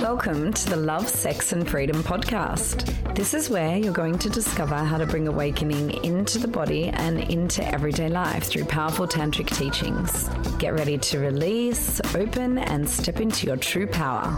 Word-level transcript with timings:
Welcome 0.00 0.52
to 0.52 0.70
the 0.70 0.76
Love, 0.76 1.08
Sex 1.08 1.50
and 1.50 1.68
Freedom 1.68 2.04
podcast. 2.04 3.16
This 3.16 3.34
is 3.34 3.50
where 3.50 3.76
you're 3.76 3.92
going 3.92 4.16
to 4.20 4.30
discover 4.30 4.76
how 4.76 4.96
to 4.96 5.04
bring 5.04 5.26
awakening 5.26 6.04
into 6.04 6.38
the 6.38 6.46
body 6.46 6.88
and 6.90 7.18
into 7.18 7.66
everyday 7.66 8.08
life 8.08 8.44
through 8.44 8.66
powerful 8.66 9.08
tantric 9.08 9.48
teachings. 9.56 10.28
Get 10.60 10.74
ready 10.74 10.98
to 10.98 11.18
release, 11.18 12.00
open, 12.14 12.58
and 12.58 12.88
step 12.88 13.18
into 13.18 13.48
your 13.48 13.56
true 13.56 13.88
power. 13.88 14.32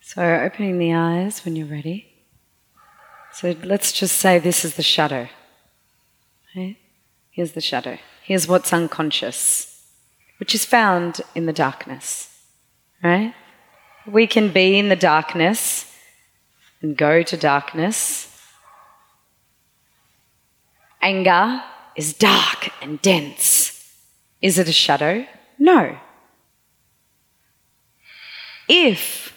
So, 0.00 0.22
opening 0.22 0.78
the 0.78 0.94
eyes 0.94 1.44
when 1.44 1.56
you're 1.56 1.66
ready. 1.66 2.06
So, 3.32 3.56
let's 3.64 3.90
just 3.90 4.16
say 4.16 4.38
this 4.38 4.64
is 4.64 4.76
the 4.76 4.84
shadow. 4.84 5.28
Okay? 6.52 6.78
Here's 7.32 7.50
the 7.50 7.60
shadow. 7.60 7.98
Here's 8.26 8.48
what's 8.48 8.72
unconscious, 8.72 9.86
which 10.38 10.52
is 10.52 10.64
found 10.64 11.20
in 11.36 11.46
the 11.46 11.52
darkness, 11.52 12.28
right? 13.00 13.32
We 14.04 14.26
can 14.26 14.52
be 14.52 14.80
in 14.80 14.88
the 14.88 14.96
darkness 14.96 15.86
and 16.82 16.96
go 16.96 17.22
to 17.22 17.36
darkness. 17.36 18.36
Anger 21.00 21.62
is 21.94 22.14
dark 22.14 22.70
and 22.82 23.00
dense. 23.00 23.96
Is 24.42 24.58
it 24.58 24.68
a 24.68 24.72
shadow? 24.72 25.24
No. 25.56 25.96
If 28.68 29.32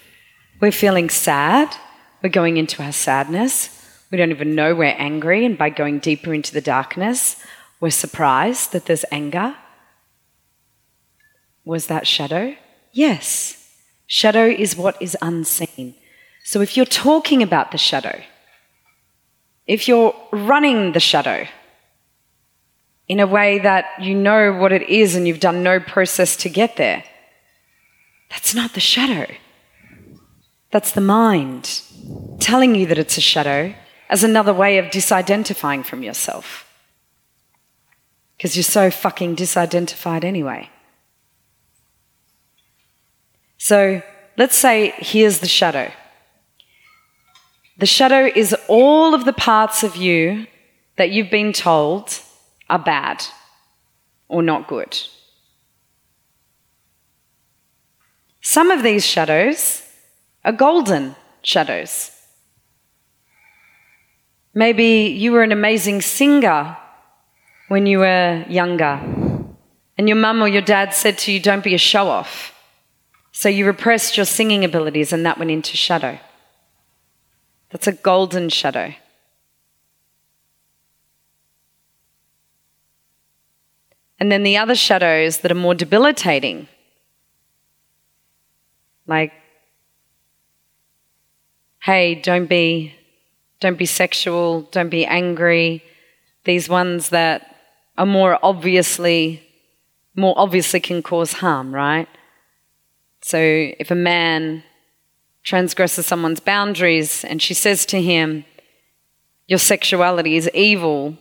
we're 0.60 0.72
feeling 0.72 1.12
sad, 1.12 1.76
we're 2.24 2.30
going 2.30 2.58
into 2.58 2.82
our 2.82 2.92
sadness, 2.92 3.76
we 4.10 4.18
don't 4.18 4.32
even 4.32 4.56
know 4.56 4.74
we're 4.74 4.96
angry, 4.98 5.46
and 5.46 5.60
by 5.60 5.70
going 5.70 6.00
deeper 6.00 6.34
into 6.34 6.54
the 6.54 6.62
darkness, 6.62 7.36
we're 7.80 7.90
surprised 7.90 8.72
that 8.74 8.86
there's 8.86 9.06
anger. 9.12 9.56
Was 11.64 11.88
that 11.88 12.08
shadow? 12.08 12.56
Yes. 12.92 13.56
Shadow 14.08 14.46
is 14.46 14.76
what 14.76 15.02
is 15.02 15.16
unseen. 15.22 15.96
So 16.44 16.62
if 16.62 16.76
you're 16.76 16.86
talking 16.86 17.44
about 17.44 17.72
the 17.72 17.78
shadow, 17.78 18.22
if 19.68 19.88
you're 19.88 20.16
running 20.32 20.94
the 20.94 21.00
shadow 21.00 21.48
in 23.08 23.20
a 23.20 23.28
way 23.28 23.60
that 23.60 23.86
you 24.02 24.16
know 24.16 24.54
what 24.54 24.72
it 24.72 24.84
is 24.90 25.16
and 25.16 25.28
you've 25.28 25.40
done 25.40 25.64
no 25.64 25.80
process 25.80 26.36
to 26.38 26.50
get 26.50 26.76
there, 26.76 27.04
that's 28.30 28.54
not 28.54 28.74
the 28.74 28.80
shadow. 28.80 29.32
That's 30.72 30.92
the 30.92 31.02
mind 31.02 31.82
telling 32.40 32.76
you 32.76 32.86
that 32.88 32.98
it's 32.98 33.18
a 33.18 33.22
shadow 33.22 33.74
as 34.10 34.24
another 34.24 34.54
way 34.54 34.80
of 34.80 34.86
disidentifying 34.86 35.86
from 35.86 36.04
yourself 36.04 36.69
because 38.40 38.56
you're 38.56 38.64
so 38.64 38.90
fucking 38.90 39.36
disidentified 39.36 40.24
anyway. 40.24 40.70
So 43.58 44.02
let's 44.38 44.56
say 44.56 44.94
here's 44.96 45.40
the 45.40 45.48
shadow. 45.48 45.92
The 47.80 47.86
shadow 47.86 48.32
is 48.34 48.56
all 48.70 49.14
of 49.14 49.26
the 49.26 49.34
parts 49.34 49.84
of 49.84 49.98
you 49.98 50.48
that 50.96 51.10
you've 51.10 51.30
been 51.30 51.52
told 51.52 52.18
are 52.70 52.80
bad 52.80 53.26
or 54.30 54.42
not 54.42 54.70
good. 54.70 54.98
Some 58.40 58.72
of 58.72 58.84
these 58.84 59.06
shadows 59.06 59.84
are 60.46 60.54
golden 60.54 61.18
shadows. 61.42 62.12
Maybe 64.54 65.14
you 65.14 65.34
were 65.34 65.44
an 65.44 65.52
amazing 65.52 66.02
singer 66.02 66.78
when 67.70 67.86
you 67.86 68.00
were 68.00 68.44
younger 68.50 69.00
and 69.98 70.08
your 70.10 70.18
mum 70.18 70.42
or 70.42 70.48
your 70.48 70.62
dad 70.62 70.94
said 70.94 71.18
to 71.20 71.32
you, 71.32 71.40
Don't 71.40 71.64
be 71.64 71.74
a 71.74 71.80
show 71.80 72.08
off. 72.08 72.54
So 73.32 73.48
you 73.48 73.66
repressed 73.66 74.18
your 74.18 74.26
singing 74.26 74.66
abilities 74.66 75.14
and 75.14 75.26
that 75.26 75.38
went 75.38 75.52
into 75.52 75.78
shadow. 75.78 76.20
That's 77.70 77.88
a 77.88 77.94
golden 77.94 78.50
shadow. 78.50 78.94
And 84.20 84.32
then 84.32 84.44
the 84.44 84.58
other 84.58 84.76
shadows 84.76 85.38
that 85.40 85.52
are 85.52 85.56
more 85.56 85.76
debilitating, 85.76 86.68
like, 89.08 89.32
hey, 91.82 92.16
don't 92.16 92.48
be, 92.48 92.94
don't 93.62 93.78
be 93.78 93.86
sexual, 93.86 94.64
don't 94.72 94.90
be 94.90 95.06
angry. 95.06 95.82
These 96.44 96.68
ones 96.68 97.10
that 97.10 97.49
are 98.00 98.06
more 98.06 98.40
obviously 98.42 99.44
more 100.16 100.34
obviously 100.38 100.80
can 100.80 101.04
cause 101.04 101.34
harm, 101.34 101.74
right? 101.74 102.08
So 103.22 103.38
if 103.38 103.92
a 103.92 103.96
man 103.96 104.64
transgresses 105.44 106.06
someone's 106.06 106.40
boundaries 106.40 107.24
and 107.24 107.42
she 107.42 107.54
says 107.54 107.86
to 107.88 108.02
him, 108.02 108.46
Your 109.48 109.60
sexuality 109.60 110.36
is 110.36 110.50
evil, 110.54 111.18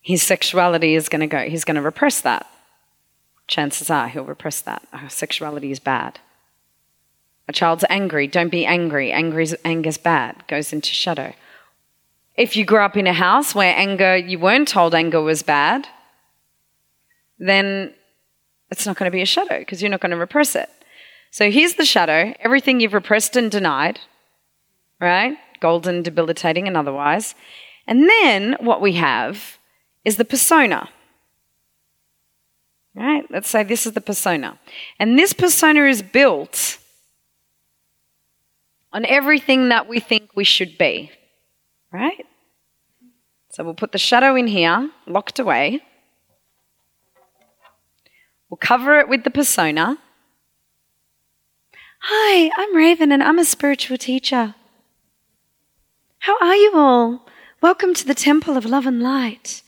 his 0.00 0.22
sexuality 0.22 0.94
is 0.94 1.08
going 1.08 1.20
to 1.20 1.26
go, 1.26 1.48
he's 1.48 1.64
going 1.64 1.76
to 1.76 1.82
repress 1.82 2.20
that. 2.20 2.46
Chances 3.46 3.90
are 3.90 4.08
he'll 4.08 4.24
repress 4.24 4.60
that. 4.60 4.86
Oh, 4.92 5.08
sexuality 5.08 5.72
is 5.72 5.80
bad. 5.80 6.20
A 7.48 7.52
child's 7.52 7.84
angry, 7.90 8.26
don't 8.26 8.50
be 8.50 8.64
angry. 8.64 9.10
Angry 9.10 9.46
anger's 9.64 9.98
bad, 9.98 10.44
goes 10.46 10.72
into 10.72 10.92
shadow. 10.92 11.32
If 12.40 12.56
you 12.56 12.64
grew 12.64 12.80
up 12.80 12.96
in 12.96 13.06
a 13.06 13.12
house 13.12 13.54
where 13.54 13.76
anger, 13.76 14.16
you 14.16 14.38
weren't 14.38 14.66
told 14.66 14.94
anger 14.94 15.20
was 15.20 15.42
bad, 15.42 15.86
then 17.38 17.92
it's 18.70 18.86
not 18.86 18.96
going 18.96 19.10
to 19.10 19.14
be 19.14 19.20
a 19.20 19.26
shadow 19.26 19.58
because 19.58 19.82
you're 19.82 19.90
not 19.90 20.00
going 20.00 20.12
to 20.12 20.16
repress 20.16 20.56
it. 20.56 20.70
So 21.30 21.50
here's 21.50 21.74
the 21.74 21.84
shadow 21.84 22.32
everything 22.40 22.80
you've 22.80 22.94
repressed 22.94 23.36
and 23.36 23.50
denied, 23.50 24.00
right? 24.98 25.36
Golden, 25.60 26.02
debilitating, 26.02 26.66
and 26.66 26.78
otherwise. 26.78 27.34
And 27.86 28.08
then 28.08 28.56
what 28.58 28.80
we 28.80 28.94
have 28.94 29.58
is 30.06 30.16
the 30.16 30.24
persona. 30.24 30.88
Right? 32.94 33.30
Let's 33.30 33.50
say 33.50 33.64
this 33.64 33.84
is 33.84 33.92
the 33.92 34.00
persona. 34.00 34.58
And 34.98 35.18
this 35.18 35.34
persona 35.34 35.84
is 35.84 36.00
built 36.00 36.78
on 38.94 39.04
everything 39.04 39.68
that 39.68 39.86
we 39.86 40.00
think 40.00 40.30
we 40.34 40.44
should 40.44 40.78
be 40.78 41.10
right? 41.92 42.26
So 43.60 43.64
we'll 43.64 43.74
put 43.74 43.92
the 43.92 43.98
shadow 43.98 44.36
in 44.36 44.46
here, 44.46 44.88
locked 45.06 45.38
away. 45.38 45.82
We'll 48.48 48.56
cover 48.56 48.98
it 48.98 49.06
with 49.06 49.22
the 49.22 49.30
persona. 49.30 49.98
Hi, 52.04 52.50
I'm 52.56 52.74
Raven 52.74 53.12
and 53.12 53.22
I'm 53.22 53.38
a 53.38 53.44
spiritual 53.44 53.98
teacher. 53.98 54.54
How 56.20 56.38
are 56.40 56.54
you 56.54 56.72
all? 56.74 57.26
Welcome 57.60 57.92
to 57.92 58.06
the 58.06 58.14
Temple 58.14 58.56
of 58.56 58.64
Love 58.64 58.86
and 58.86 59.02
Light, 59.02 59.62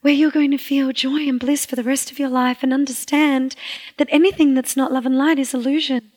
where 0.00 0.12
you're 0.12 0.32
going 0.32 0.50
to 0.50 0.58
feel 0.58 0.90
joy 0.90 1.28
and 1.28 1.38
bliss 1.38 1.64
for 1.64 1.76
the 1.76 1.84
rest 1.84 2.10
of 2.10 2.18
your 2.18 2.30
life 2.30 2.64
and 2.64 2.74
understand 2.74 3.54
that 3.98 4.08
anything 4.10 4.54
that's 4.54 4.76
not 4.76 4.90
love 4.90 5.06
and 5.06 5.16
light 5.16 5.38
is 5.38 5.54
illusion. 5.54 6.10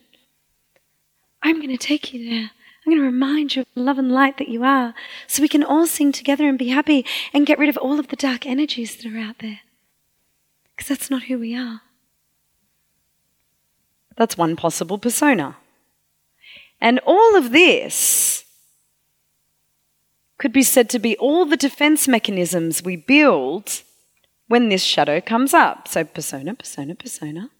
I'm 1.44 1.58
going 1.58 1.68
to 1.68 1.76
take 1.76 2.12
you 2.12 2.28
there. 2.28 2.50
I'm 2.84 2.92
going 2.92 3.00
to 3.00 3.06
remind 3.06 3.56
you 3.56 3.62
of 3.62 3.68
the 3.74 3.80
love 3.80 3.98
and 3.98 4.12
light 4.12 4.36
that 4.38 4.48
you 4.48 4.62
are 4.62 4.94
so 5.26 5.40
we 5.40 5.48
can 5.48 5.64
all 5.64 5.86
sing 5.86 6.12
together 6.12 6.46
and 6.46 6.58
be 6.58 6.68
happy 6.68 7.06
and 7.32 7.46
get 7.46 7.58
rid 7.58 7.70
of 7.70 7.78
all 7.78 7.98
of 7.98 8.08
the 8.08 8.16
dark 8.16 8.46
energies 8.46 8.96
that 8.96 9.12
are 9.12 9.18
out 9.18 9.38
there. 9.38 9.60
Because 10.76 10.88
that's 10.88 11.10
not 11.10 11.24
who 11.24 11.38
we 11.38 11.56
are. 11.56 11.80
That's 14.16 14.36
one 14.36 14.54
possible 14.54 14.98
persona. 14.98 15.56
And 16.80 17.00
all 17.06 17.36
of 17.36 17.52
this 17.52 18.44
could 20.36 20.52
be 20.52 20.62
said 20.62 20.90
to 20.90 20.98
be 20.98 21.16
all 21.16 21.46
the 21.46 21.56
defense 21.56 22.06
mechanisms 22.06 22.82
we 22.82 22.96
build 22.96 23.82
when 24.46 24.68
this 24.68 24.82
shadow 24.82 25.20
comes 25.20 25.54
up. 25.54 25.88
So, 25.88 26.04
persona, 26.04 26.54
persona, 26.54 26.94
persona. 26.94 27.50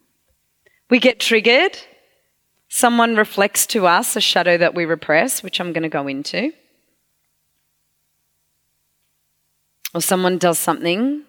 We 0.91 0.99
get 0.99 1.19
triggered 1.19 1.79
Someone 2.75 3.15
reflects 3.15 3.67
to 3.67 3.87
us 3.87 4.17
a 4.17 4.21
shadow 4.21 4.59
that 4.59 4.75
we 4.75 4.85
repress, 4.85 5.45
which 5.45 5.61
I'm 5.61 5.73
going 5.73 5.85
to 5.85 5.89
go 5.89 6.09
into. 6.09 6.53
Or 9.95 10.01
someone 10.01 10.39
does 10.39 10.59
something 10.59 11.23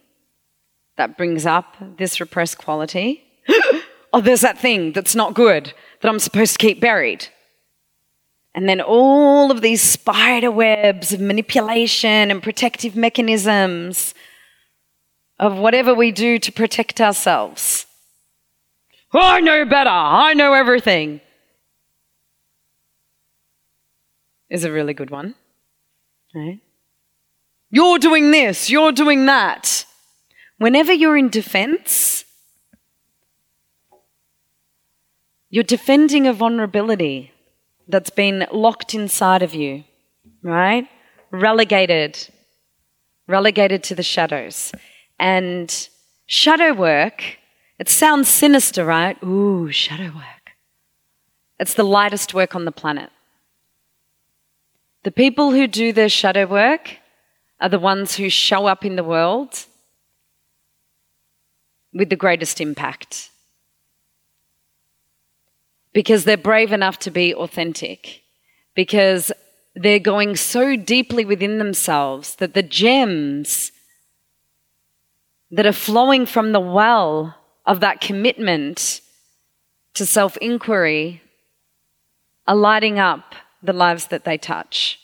that 0.97 1.17
brings 1.17 1.45
up 1.45 1.75
this 1.97 2.19
repressed 2.19 2.57
quality. 2.57 3.23
oh, 4.11 4.21
there's 4.21 4.41
that 4.41 4.57
thing 4.57 4.91
that's 4.91 5.13
not 5.13 5.35
good 5.35 5.71
that 6.01 6.09
I'm 6.09 6.17
supposed 6.17 6.53
to 6.53 6.57
keep 6.57 6.81
buried. 6.81 7.27
And 8.55 8.67
then 8.67 8.81
all 8.81 9.51
of 9.51 9.61
these 9.61 9.83
spider 9.83 10.49
webs 10.49 11.13
of 11.13 11.19
manipulation 11.19 12.31
and 12.31 12.41
protective 12.41 12.95
mechanisms 12.95 14.15
of 15.37 15.59
whatever 15.59 15.93
we 15.93 16.11
do 16.11 16.39
to 16.39 16.51
protect 16.51 16.99
ourselves. 16.99 17.85
Oh, 19.13 19.19
I 19.21 19.41
know 19.41 19.63
better. 19.63 19.91
I 19.91 20.33
know 20.33 20.53
everything. 20.53 21.21
Is 24.49 24.63
a 24.63 24.71
really 24.71 24.93
good 24.93 25.09
one. 25.09 25.35
Right? 26.33 26.59
You're 27.69 27.99
doing 27.99 28.31
this, 28.31 28.69
you're 28.69 28.91
doing 28.91 29.25
that. 29.25 29.85
Whenever 30.57 30.93
you're 30.93 31.17
in 31.17 31.29
defense, 31.29 32.23
you're 35.49 35.63
defending 35.63 36.27
a 36.27 36.33
vulnerability 36.33 37.31
that's 37.87 38.09
been 38.09 38.45
locked 38.51 38.93
inside 38.93 39.41
of 39.41 39.53
you, 39.53 39.83
right? 40.41 40.87
Relegated, 41.31 42.29
relegated 43.27 43.83
to 43.83 43.95
the 43.95 44.03
shadows. 44.03 44.71
And 45.19 45.89
shadow 46.25 46.73
work, 46.73 47.37
it 47.79 47.89
sounds 47.89 48.27
sinister, 48.27 48.85
right? 48.85 49.21
Ooh, 49.23 49.71
shadow 49.71 50.13
work. 50.13 50.53
It's 51.59 51.73
the 51.73 51.83
lightest 51.83 52.33
work 52.33 52.55
on 52.55 52.65
the 52.65 52.71
planet. 52.71 53.09
The 55.05 55.11
people 55.11 55.51
who 55.51 55.67
do 55.67 55.93
their 55.93 56.09
shadow 56.09 56.47
work 56.47 56.97
are 57.61 57.69
the 57.69 57.77
ones 57.77 58.15
who 58.15 58.27
show 58.27 58.65
up 58.65 58.83
in 58.83 58.95
the 58.95 59.03
world 59.03 59.65
with 61.93 62.09
the 62.09 62.15
greatest 62.15 62.59
impact. 62.59 63.29
Because 65.93 66.25
they're 66.25 66.37
brave 66.37 66.71
enough 66.71 66.97
to 66.99 67.11
be 67.11 67.35
authentic. 67.35 68.23
Because 68.73 69.31
they're 69.75 69.99
going 69.99 70.37
so 70.37 70.75
deeply 70.75 71.23
within 71.23 71.59
themselves 71.59 72.37
that 72.37 72.55
the 72.55 72.63
gems 72.63 73.71
that 75.51 75.67
are 75.67 75.71
flowing 75.71 76.25
from 76.25 76.51
the 76.51 76.59
well 76.59 77.37
of 77.63 77.79
that 77.79 78.01
commitment 78.01 79.01
to 79.93 80.03
self 80.03 80.35
inquiry 80.37 81.21
are 82.47 82.55
lighting 82.55 82.97
up 82.97 83.35
the 83.65 83.73
lives 83.73 84.07
that 84.07 84.23
they 84.23 84.37
touch. 84.37 84.99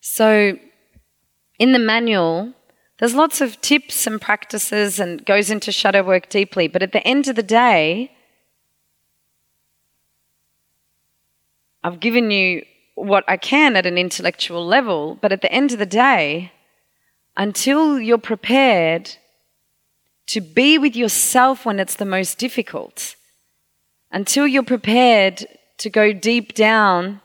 So, 0.00 0.58
in 1.58 1.72
the 1.72 1.78
manual, 1.78 2.52
there's 2.98 3.14
lots 3.14 3.40
of 3.40 3.60
tips 3.60 4.06
and 4.06 4.20
practices 4.20 4.98
and 4.98 5.24
goes 5.24 5.50
into 5.50 5.70
shadow 5.70 6.02
work 6.02 6.28
deeply, 6.28 6.66
but 6.66 6.82
at 6.82 6.92
the 6.92 7.06
end 7.06 7.28
of 7.28 7.36
the 7.36 7.42
day, 7.42 8.10
I've 11.84 12.00
given 12.00 12.30
you 12.30 12.64
what 12.96 13.24
I 13.28 13.36
can 13.36 13.76
at 13.76 13.86
an 13.86 13.96
intellectual 13.96 14.66
level, 14.66 15.18
but 15.20 15.30
at 15.30 15.42
the 15.42 15.52
end 15.52 15.72
of 15.72 15.78
the 15.78 15.86
day, 15.86 16.52
until 17.36 18.00
you're 18.00 18.18
prepared 18.18 19.16
to 20.28 20.40
be 20.40 20.78
with 20.78 20.96
yourself 20.96 21.66
when 21.66 21.78
it's 21.80 21.96
the 21.96 22.04
most 22.04 22.38
difficult, 22.38 23.16
until 24.10 24.46
you're 24.46 24.62
prepared 24.62 25.46
to 25.78 25.90
go 25.90 26.12
deep 26.12 26.54
down 26.54 27.20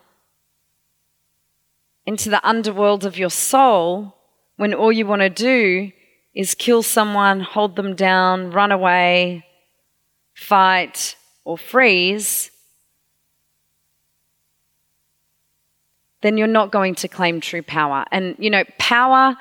into 2.06 2.30
the 2.30 2.46
underworld 2.48 3.06
of 3.06 3.18
your 3.18 3.30
soul, 3.30 4.16
when 4.58 4.74
all 4.74 4.92
you 4.92 5.06
want 5.06 5.22
to 5.22 5.30
do 5.30 5.92
is 6.36 6.56
kill 6.56 6.84
someone, 6.84 7.40
hold 7.40 7.76
them 7.76 7.96
down, 7.96 8.52
run 8.52 8.72
away, 8.72 9.46
fight, 10.34 11.16
or 11.46 11.58
freeze, 11.58 12.52
then 16.22 16.38
you're 16.38 16.48
not 16.48 16.72
going 16.72 16.96
to 16.96 17.08
claim 17.08 17.40
true 17.40 17.62
power. 17.62 18.06
And, 18.12 18.36
you 18.40 18.50
know, 18.50 18.64
power 18.80 19.36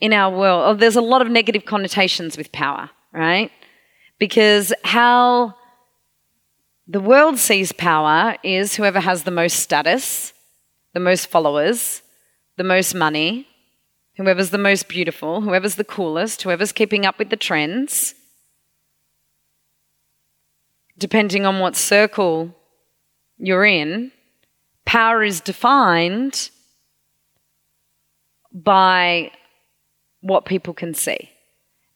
in 0.00 0.12
our 0.12 0.36
world, 0.36 0.64
oh, 0.66 0.74
there's 0.74 0.96
a 0.96 1.00
lot 1.00 1.22
of 1.22 1.30
negative 1.30 1.64
connotations 1.64 2.36
with 2.36 2.52
power, 2.52 2.90
right? 3.14 3.50
Because 4.18 4.72
how 4.84 5.54
the 6.86 7.00
world 7.00 7.38
sees 7.38 7.72
power 7.72 8.36
is 8.42 8.74
whoever 8.74 9.00
has 9.00 9.22
the 9.22 9.30
most 9.30 9.60
status, 9.60 10.34
the 10.92 11.00
most 11.00 11.28
followers, 11.28 12.02
the 12.56 12.64
most 12.64 12.94
money, 12.94 13.46
whoever's 14.16 14.50
the 14.50 14.58
most 14.58 14.88
beautiful, 14.88 15.40
whoever's 15.40 15.76
the 15.76 15.84
coolest, 15.84 16.42
whoever's 16.42 16.72
keeping 16.72 17.06
up 17.06 17.18
with 17.18 17.30
the 17.30 17.36
trends. 17.36 18.14
Depending 20.98 21.46
on 21.46 21.58
what 21.58 21.74
circle 21.74 22.54
you're 23.38 23.64
in, 23.64 24.12
power 24.84 25.24
is 25.24 25.40
defined 25.40 26.50
by 28.52 29.32
what 30.20 30.44
people 30.44 30.72
can 30.72 30.94
see. 30.94 31.30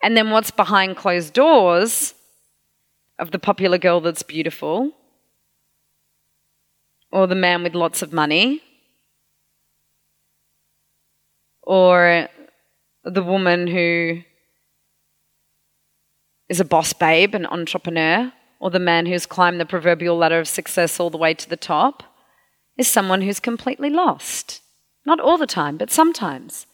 And 0.02 0.16
then 0.16 0.30
what's 0.30 0.50
behind 0.50 0.96
closed 0.96 1.34
doors 1.34 2.14
of 3.18 3.30
the 3.32 3.38
popular 3.38 3.78
girl 3.78 4.00
that's 4.00 4.22
beautiful, 4.22 4.92
or 7.10 7.26
the 7.26 7.34
man 7.34 7.62
with 7.62 7.74
lots 7.74 8.02
of 8.02 8.12
money, 8.12 8.62
or 11.62 12.28
the 13.04 13.22
woman 13.22 13.66
who 13.66 14.22
is 16.48 16.60
a 16.60 16.64
boss 16.64 16.92
babe, 16.92 17.34
an 17.34 17.46
entrepreneur, 17.46 18.32
or 18.60 18.70
the 18.70 18.78
man 18.78 19.06
who's 19.06 19.26
climbed 19.26 19.60
the 19.60 19.66
proverbial 19.66 20.16
ladder 20.16 20.40
of 20.40 20.48
success 20.48 20.98
all 20.98 21.10
the 21.10 21.18
way 21.18 21.34
to 21.34 21.48
the 21.48 21.56
top 21.56 22.02
is 22.76 22.86
someone 22.88 23.22
who's 23.22 23.40
completely 23.40 23.90
lost. 23.90 24.60
Not 25.04 25.20
all 25.20 25.38
the 25.38 25.46
time, 25.46 25.76
but 25.76 25.90
sometimes, 25.90 26.66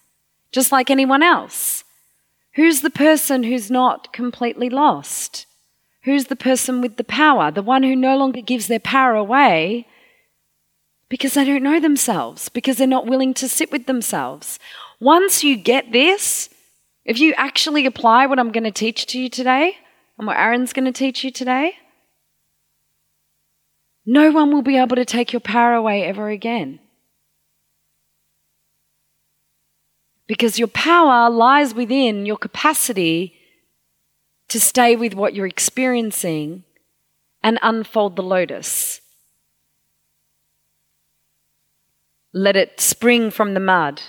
just 0.53 0.73
like 0.73 0.91
anyone 0.91 1.23
else. 1.23 1.84
Who's 2.55 2.83
the 2.83 2.91
person 2.91 3.43
who's 3.43 3.71
not 3.71 4.13
completely 4.13 4.71
lost? 4.71 5.47
Who's 6.05 6.27
the 6.27 6.37
person 6.37 6.81
with 6.81 6.97
the 6.97 7.05
power? 7.05 7.51
The 7.51 7.63
one 7.63 7.83
who 7.83 7.97
no 7.97 8.17
longer 8.17 8.41
gives 8.41 8.69
their 8.69 8.79
power 8.79 9.15
away 9.15 9.87
because 11.09 11.35
they 11.35 11.45
don't 11.45 11.63
know 11.63 11.81
themselves, 11.81 12.49
because 12.49 12.77
they're 12.77 12.87
not 12.87 13.07
willing 13.07 13.35
to 13.35 13.49
sit 13.49 13.73
with 13.73 13.87
themselves. 13.87 14.59
Once 15.01 15.43
you 15.43 15.57
get 15.57 15.93
this, 15.93 16.49
if 17.05 17.19
you 17.19 17.35
actually 17.37 17.87
apply 17.87 18.27
what 18.27 18.39
I'm 18.39 18.53
going 18.53 18.65
to 18.65 18.71
teach 18.71 19.07
to 19.07 19.21
you 19.21 19.29
today 19.29 19.77
and 20.19 20.27
what 20.27 20.37
Aaron's 20.37 20.73
going 20.73 20.87
to 20.87 20.93
teach 20.93 21.25
you 21.25 21.31
today, 21.31 21.75
no 24.07 24.31
one 24.31 24.53
will 24.53 24.63
be 24.63 24.77
able 24.77 24.97
to 24.97 25.05
take 25.05 25.33
your 25.33 25.41
power 25.41 25.75
away 25.75 26.05
ever 26.05 26.29
again. 26.29 26.79
Because 30.27 30.59
your 30.59 30.69
power 30.69 31.29
lies 31.29 31.75
within 31.75 32.25
your 32.25 32.37
capacity 32.37 33.35
to 34.49 34.59
stay 34.61 34.97
with 34.97 35.15
what 35.15 35.35
you're 35.35 35.47
experiencing 35.47 36.65
and 37.43 37.59
unfold 37.63 38.17
the 38.17 38.23
lotus. 38.23 39.01
Let 42.33 42.57
it 42.57 42.81
spring 42.81 43.31
from 43.31 43.55
the 43.55 43.61
mud 43.61 44.01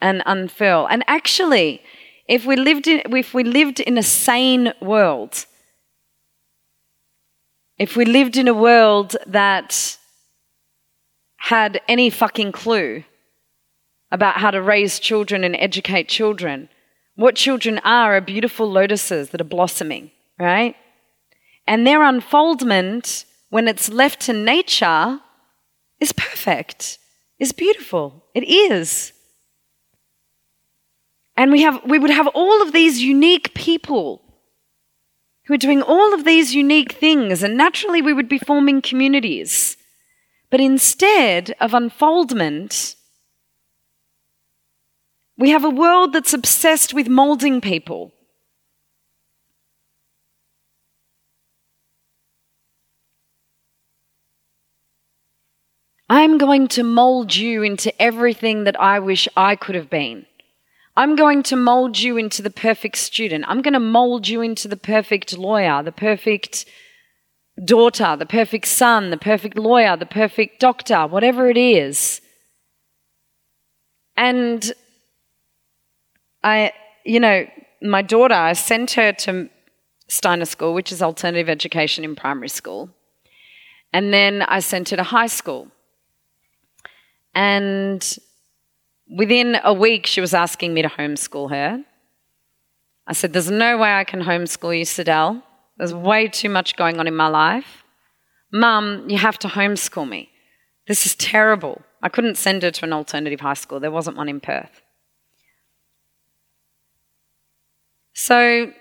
and 0.00 0.22
unfurl. 0.26 0.86
And 0.90 1.02
actually, 1.06 1.82
if 2.28 2.44
we 2.44 2.56
lived 2.56 2.86
in, 2.86 3.02
if 3.16 3.34
we 3.34 3.42
lived 3.42 3.80
in 3.80 3.98
a 3.98 4.02
sane 4.02 4.72
world, 4.80 5.46
if 7.78 7.96
we 7.96 8.04
lived 8.04 8.36
in 8.36 8.48
a 8.48 8.54
world 8.54 9.16
that 9.26 9.98
had 11.36 11.80
any 11.88 12.10
fucking 12.10 12.52
clue 12.52 13.04
about 14.14 14.36
how 14.36 14.52
to 14.52 14.62
raise 14.62 15.00
children 15.00 15.42
and 15.42 15.56
educate 15.56 16.08
children, 16.08 16.68
what 17.16 17.34
children 17.34 17.80
are 17.80 18.16
are 18.16 18.20
beautiful 18.20 18.70
lotuses 18.70 19.30
that 19.30 19.40
are 19.40 19.44
blossoming, 19.56 20.12
right? 20.38 20.76
And 21.66 21.84
their 21.84 22.04
unfoldment, 22.04 23.24
when 23.50 23.66
it's 23.66 23.88
left 23.88 24.20
to 24.22 24.32
nature, 24.32 25.18
is 25.98 26.12
perfect, 26.12 26.98
is 27.40 27.50
beautiful. 27.50 28.24
It 28.34 28.44
is. 28.44 29.12
And 31.36 31.50
we, 31.50 31.62
have, 31.62 31.80
we 31.84 31.98
would 31.98 32.10
have 32.10 32.28
all 32.28 32.62
of 32.62 32.72
these 32.72 33.02
unique 33.02 33.52
people 33.54 34.22
who 35.46 35.54
are 35.54 35.58
doing 35.66 35.82
all 35.82 36.14
of 36.14 36.24
these 36.24 36.54
unique 36.54 36.92
things, 36.92 37.42
and 37.42 37.56
naturally 37.56 38.00
we 38.00 38.12
would 38.12 38.28
be 38.28 38.38
forming 38.38 38.80
communities. 38.80 39.76
But 40.50 40.60
instead 40.60 41.56
of 41.60 41.74
unfoldment, 41.74 42.94
we 45.36 45.50
have 45.50 45.64
a 45.64 45.70
world 45.70 46.12
that's 46.12 46.32
obsessed 46.32 46.94
with 46.94 47.08
molding 47.08 47.60
people. 47.60 48.12
I'm 56.08 56.38
going 56.38 56.68
to 56.68 56.84
mold 56.84 57.34
you 57.34 57.62
into 57.62 57.90
everything 58.00 58.64
that 58.64 58.78
I 58.80 58.98
wish 58.98 59.26
I 59.36 59.56
could 59.56 59.74
have 59.74 59.90
been. 59.90 60.26
I'm 60.96 61.16
going 61.16 61.42
to 61.44 61.56
mold 61.56 61.98
you 61.98 62.16
into 62.16 62.40
the 62.40 62.50
perfect 62.50 62.98
student. 62.98 63.44
I'm 63.48 63.62
going 63.62 63.74
to 63.74 63.80
mold 63.80 64.28
you 64.28 64.40
into 64.40 64.68
the 64.68 64.76
perfect 64.76 65.36
lawyer, 65.36 65.82
the 65.82 65.90
perfect 65.90 66.66
daughter, 67.64 68.16
the 68.16 68.26
perfect 68.26 68.66
son, 68.66 69.10
the 69.10 69.16
perfect 69.16 69.58
lawyer, 69.58 69.96
the 69.96 70.06
perfect 70.06 70.60
doctor, 70.60 71.06
whatever 71.06 71.48
it 71.48 71.56
is. 71.56 72.20
And 74.16 74.72
I, 76.44 76.72
you 77.04 77.18
know, 77.18 77.46
my 77.82 78.02
daughter, 78.02 78.34
I 78.34 78.52
sent 78.52 78.92
her 78.92 79.12
to 79.12 79.48
Steiner 80.08 80.44
School, 80.44 80.74
which 80.74 80.92
is 80.92 81.02
alternative 81.02 81.48
education 81.48 82.04
in 82.04 82.14
primary 82.14 82.48
school. 82.48 82.90
And 83.92 84.12
then 84.12 84.42
I 84.42 84.60
sent 84.60 84.90
her 84.90 84.96
to 84.96 85.02
high 85.02 85.26
school. 85.26 85.68
And 87.34 88.16
within 89.08 89.56
a 89.64 89.72
week, 89.72 90.06
she 90.06 90.20
was 90.20 90.34
asking 90.34 90.74
me 90.74 90.82
to 90.82 90.88
homeschool 90.88 91.50
her. 91.50 91.84
I 93.06 93.12
said, 93.12 93.32
There's 93.32 93.50
no 93.50 93.78
way 93.78 93.94
I 93.94 94.04
can 94.04 94.22
homeschool 94.22 94.78
you, 94.78 94.84
Sidel. 94.84 95.42
There's 95.78 95.94
way 95.94 96.28
too 96.28 96.48
much 96.48 96.76
going 96.76 97.00
on 97.00 97.06
in 97.06 97.16
my 97.16 97.28
life. 97.28 97.84
Mum, 98.52 99.08
you 99.08 99.18
have 99.18 99.38
to 99.40 99.48
homeschool 99.48 100.08
me. 100.08 100.30
This 100.86 101.06
is 101.06 101.16
terrible. 101.16 101.82
I 102.02 102.08
couldn't 102.08 102.36
send 102.36 102.62
her 102.62 102.70
to 102.70 102.84
an 102.84 102.92
alternative 102.92 103.40
high 103.40 103.54
school, 103.54 103.80
there 103.80 103.90
wasn't 103.90 104.16
one 104.16 104.28
in 104.28 104.40
Perth. 104.40 104.83
So 108.24 108.72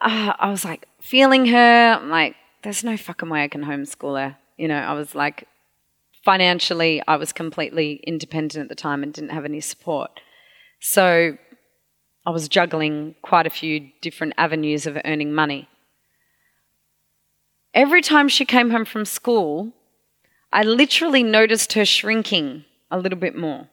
uh, 0.00 0.32
I 0.38 0.48
was 0.48 0.64
like 0.64 0.88
feeling 0.98 1.44
her. 1.44 1.98
I'm 2.00 2.08
like, 2.08 2.34
there's 2.62 2.82
no 2.82 2.96
fucking 2.96 3.28
way 3.28 3.44
I 3.44 3.48
can 3.48 3.62
homeschool 3.62 4.18
her. 4.18 4.38
You 4.56 4.68
know, 4.68 4.78
I 4.78 4.94
was 4.94 5.14
like, 5.14 5.46
financially, 6.24 7.02
I 7.06 7.16
was 7.16 7.30
completely 7.30 8.00
independent 8.06 8.62
at 8.62 8.68
the 8.70 8.74
time 8.74 9.02
and 9.02 9.12
didn't 9.12 9.32
have 9.32 9.44
any 9.44 9.60
support. 9.60 10.18
So 10.80 11.36
I 12.24 12.30
was 12.30 12.48
juggling 12.48 13.16
quite 13.20 13.46
a 13.46 13.50
few 13.50 13.90
different 14.00 14.32
avenues 14.38 14.86
of 14.86 14.96
earning 15.04 15.34
money. 15.34 15.68
Every 17.74 18.00
time 18.00 18.30
she 18.30 18.46
came 18.46 18.70
home 18.70 18.86
from 18.86 19.04
school, 19.04 19.74
I 20.54 20.62
literally 20.62 21.22
noticed 21.22 21.74
her 21.74 21.84
shrinking 21.84 22.64
a 22.90 22.96
little 22.96 23.18
bit 23.18 23.36
more. 23.36 23.68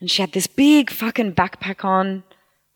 And 0.00 0.10
she 0.10 0.22
had 0.22 0.32
this 0.32 0.46
big 0.46 0.90
fucking 0.90 1.34
backpack 1.34 1.84
on 1.84 2.24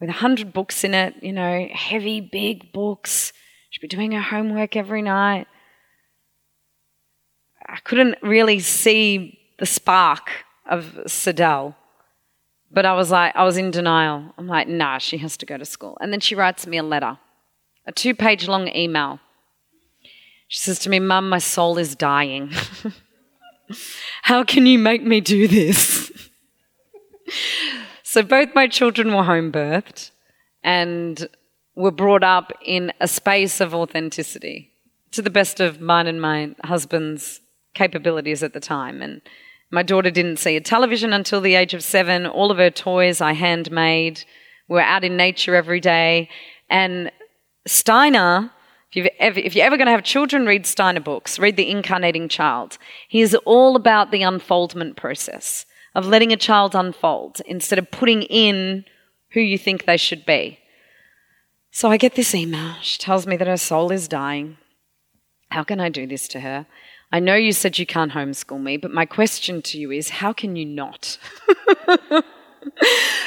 with 0.00 0.08
a 0.08 0.14
hundred 0.14 0.52
books 0.52 0.82
in 0.84 0.94
it, 0.94 1.14
you 1.22 1.32
know, 1.32 1.68
heavy, 1.72 2.20
big 2.20 2.72
books. 2.72 3.32
She'd 3.70 3.80
be 3.80 3.88
doing 3.88 4.12
her 4.12 4.20
homework 4.20 4.76
every 4.76 5.02
night. 5.02 5.46
I 7.66 7.78
couldn't 7.84 8.16
really 8.22 8.60
see 8.60 9.38
the 9.58 9.66
spark 9.66 10.30
of 10.68 11.00
Sidel. 11.06 11.76
But 12.72 12.86
I 12.86 12.94
was 12.94 13.10
like, 13.10 13.34
I 13.36 13.44
was 13.44 13.56
in 13.56 13.70
denial. 13.70 14.32
I'm 14.38 14.46
like, 14.46 14.68
nah, 14.68 14.98
she 14.98 15.18
has 15.18 15.36
to 15.38 15.46
go 15.46 15.56
to 15.56 15.64
school. 15.64 15.98
And 16.00 16.12
then 16.12 16.20
she 16.20 16.34
writes 16.34 16.66
me 16.66 16.78
a 16.78 16.82
letter, 16.82 17.18
a 17.86 17.92
two 17.92 18.14
page 18.14 18.48
long 18.48 18.68
email 18.74 19.20
she 20.50 20.58
says 20.58 20.80
to 20.80 20.90
me, 20.90 20.98
Mum, 20.98 21.28
my 21.28 21.38
soul 21.38 21.78
is 21.78 21.94
dying. 21.94 22.50
How 24.22 24.42
can 24.42 24.66
you 24.66 24.80
make 24.80 25.04
me 25.04 25.20
do 25.20 25.46
this? 25.46 26.10
so 28.10 28.24
both 28.24 28.56
my 28.56 28.66
children 28.66 29.14
were 29.14 29.22
home 29.22 29.52
birthed 29.52 30.10
and 30.64 31.28
were 31.76 31.92
brought 31.92 32.24
up 32.24 32.52
in 32.64 32.92
a 32.98 33.06
space 33.06 33.60
of 33.60 33.72
authenticity 33.72 34.72
to 35.12 35.22
the 35.22 35.30
best 35.30 35.60
of 35.60 35.80
mine 35.80 36.08
and 36.08 36.20
my 36.20 36.52
husband's 36.64 37.40
capabilities 37.72 38.42
at 38.42 38.52
the 38.52 38.58
time. 38.58 39.00
And 39.00 39.22
my 39.70 39.84
daughter 39.84 40.10
didn't 40.10 40.40
see 40.40 40.56
a 40.56 40.60
television 40.60 41.12
until 41.12 41.40
the 41.40 41.54
age 41.54 41.72
of 41.72 41.84
seven. 41.84 42.26
All 42.26 42.50
of 42.50 42.58
her 42.58 42.68
toys 42.68 43.20
I 43.20 43.32
handmade. 43.32 44.24
We 44.66 44.74
were 44.74 44.80
out 44.80 45.04
in 45.04 45.16
nature 45.16 45.54
every 45.54 45.78
day. 45.78 46.28
And 46.68 47.12
Steiner 47.64 48.50
if, 48.92 49.06
ever, 49.20 49.38
if 49.38 49.54
you're 49.54 49.64
ever 49.64 49.76
going 49.76 49.86
to 49.86 49.92
have 49.92 50.02
children, 50.02 50.46
read 50.46 50.66
Steiner 50.66 50.98
books, 50.98 51.38
read 51.38 51.56
The 51.56 51.70
Incarnating 51.70 52.28
Child. 52.28 52.76
He 53.08 53.20
is 53.20 53.36
all 53.44 53.76
about 53.76 54.10
the 54.10 54.24
unfoldment 54.24 54.96
process 54.96 55.64
of 55.94 56.06
letting 56.06 56.32
a 56.32 56.36
child 56.36 56.74
unfold 56.74 57.40
instead 57.46 57.78
of 57.78 57.90
putting 57.90 58.22
in 58.22 58.84
who 59.32 59.40
you 59.40 59.58
think 59.58 59.84
they 59.84 59.96
should 59.96 60.24
be. 60.26 60.58
So 61.70 61.90
I 61.90 61.96
get 61.96 62.14
this 62.14 62.34
email. 62.34 62.74
She 62.82 62.98
tells 62.98 63.26
me 63.26 63.36
that 63.36 63.46
her 63.46 63.56
soul 63.56 63.92
is 63.92 64.08
dying. 64.08 64.56
How 65.50 65.62
can 65.64 65.80
I 65.80 65.88
do 65.88 66.06
this 66.06 66.28
to 66.28 66.40
her? 66.40 66.66
I 67.12 67.18
know 67.18 67.34
you 67.34 67.52
said 67.52 67.78
you 67.78 67.86
can't 67.86 68.12
homeschool 68.12 68.62
me, 68.62 68.76
but 68.76 68.92
my 68.92 69.04
question 69.04 69.62
to 69.62 69.78
you 69.78 69.90
is 69.90 70.08
how 70.10 70.32
can 70.32 70.54
you 70.54 70.64
not? 70.64 71.18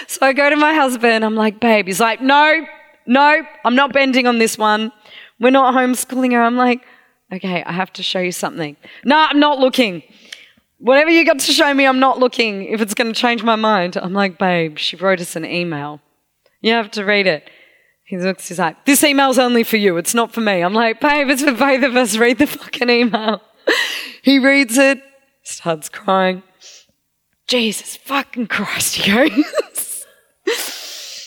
so 0.08 0.20
I 0.22 0.32
go 0.34 0.50
to 0.50 0.56
my 0.56 0.74
husband. 0.74 1.26
I'm 1.26 1.36
like, 1.36 1.60
babe. 1.60 1.88
He's 1.88 2.00
like, 2.00 2.22
no, 2.22 2.66
no, 3.06 3.44
I'm 3.66 3.76
not 3.76 3.92
bending 3.92 4.26
on 4.26 4.38
this 4.38 4.58
one. 4.58 4.92
We're 5.40 5.50
not 5.50 5.74
homeschooling 5.74 6.32
her. 6.32 6.42
I'm 6.42 6.56
like, 6.56 6.82
okay, 7.32 7.64
I 7.64 7.74
have 7.74 7.92
to 7.94 8.04
show 8.04 8.20
you 8.20 8.32
something. 8.32 8.78
No, 9.04 9.18
I'm 9.18 9.40
not 9.40 9.60
looking. 9.60 10.04
Whatever 10.84 11.12
you 11.12 11.26
got 11.26 11.40
to 11.40 11.54
show 11.54 11.74
me, 11.74 11.88
I'm 11.88 12.02
not 12.02 12.20
looking 12.20 12.66
if 12.66 12.82
it's 12.82 12.94
going 12.94 13.14
to 13.14 13.18
change 13.18 13.42
my 13.42 13.56
mind. 13.56 13.96
I'm 13.96 14.12
like, 14.12 14.38
babe, 14.38 14.78
she 14.78 14.98
wrote 14.98 15.22
us 15.22 15.38
an 15.38 15.46
email. 15.46 16.02
You 16.60 16.74
have 16.74 16.92
to 16.92 17.06
read 17.06 17.26
it. 17.26 17.50
He 18.04 18.18
looks, 18.18 18.50
he's 18.50 18.60
like, 18.60 18.84
this 18.84 19.02
email's 19.02 19.40
only 19.40 19.64
for 19.64 19.78
you. 19.78 19.96
It's 19.96 20.14
not 20.14 20.34
for 20.34 20.42
me. 20.42 20.60
I'm 20.60 20.74
like, 20.74 21.00
babe, 21.00 21.30
it's 21.30 21.42
for 21.42 21.54
both 21.54 21.84
of 21.84 21.96
us. 21.96 22.18
Read 22.18 22.38
the 22.38 22.48
fucking 22.48 22.90
email. 22.90 23.42
he 24.24 24.40
reads 24.40 24.78
it, 24.78 25.02
starts 25.44 25.88
crying. 25.88 26.44
Jesus 27.48 27.96
fucking 27.96 28.48
Christ, 28.48 28.96
he 28.98 29.10
goes. 29.14 30.06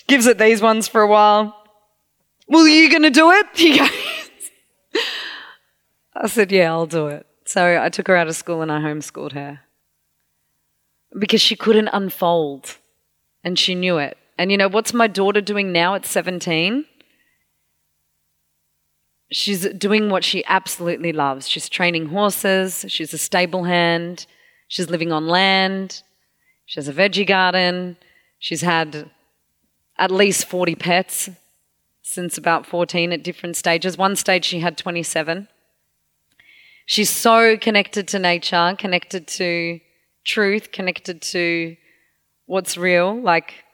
Gives 0.06 0.26
it 0.26 0.36
these 0.36 0.60
ones 0.60 0.86
for 0.86 1.00
a 1.00 1.08
while. 1.08 1.56
Well, 2.46 2.64
are 2.64 2.68
you 2.68 2.90
going 2.90 3.04
to 3.04 3.10
do 3.10 3.30
it? 3.30 3.46
He 3.54 3.78
goes. 3.78 3.88
I 6.14 6.28
said, 6.28 6.52
Yeah, 6.52 6.72
I'll 6.72 6.84
do 6.84 7.06
it. 7.06 7.26
So 7.46 7.80
I 7.80 7.88
took 7.88 8.08
her 8.08 8.16
out 8.16 8.26
of 8.26 8.36
school 8.36 8.60
and 8.60 8.72
I 8.72 8.80
homeschooled 8.80 9.32
her 9.32 9.60
because 11.16 11.40
she 11.40 11.54
couldn't 11.56 11.88
unfold 11.92 12.76
and 13.44 13.58
she 13.58 13.74
knew 13.74 13.98
it. 13.98 14.18
And 14.36 14.50
you 14.50 14.58
know, 14.58 14.68
what's 14.68 14.92
my 14.92 15.06
daughter 15.06 15.40
doing 15.40 15.72
now 15.72 15.94
at 15.94 16.04
17? 16.04 16.84
She's 19.30 19.68
doing 19.70 20.10
what 20.10 20.24
she 20.24 20.44
absolutely 20.46 21.12
loves. 21.12 21.48
She's 21.48 21.68
training 21.68 22.06
horses, 22.06 22.84
she's 22.88 23.14
a 23.14 23.18
stable 23.18 23.64
hand, 23.64 24.26
she's 24.68 24.90
living 24.90 25.12
on 25.12 25.26
land, 25.26 26.02
she 26.64 26.78
has 26.78 26.88
a 26.88 26.92
veggie 26.92 27.26
garden, 27.26 27.96
she's 28.38 28.62
had 28.62 29.10
at 29.98 30.10
least 30.10 30.48
40 30.48 30.74
pets 30.74 31.30
since 32.02 32.36
about 32.36 32.66
14 32.66 33.12
at 33.12 33.22
different 33.22 33.56
stages. 33.56 33.96
One 33.96 34.16
stage 34.16 34.44
she 34.44 34.60
had 34.60 34.76
27. 34.76 35.48
She's 36.86 37.10
so 37.10 37.56
connected 37.56 38.08
to 38.08 38.18
nature, 38.18 38.74
connected 38.78 39.26
to 39.28 39.80
truth, 40.24 40.72
connected 40.72 41.20
to 41.22 41.76
what's 42.46 42.76
real. 42.76 43.20
Like, 43.20 43.64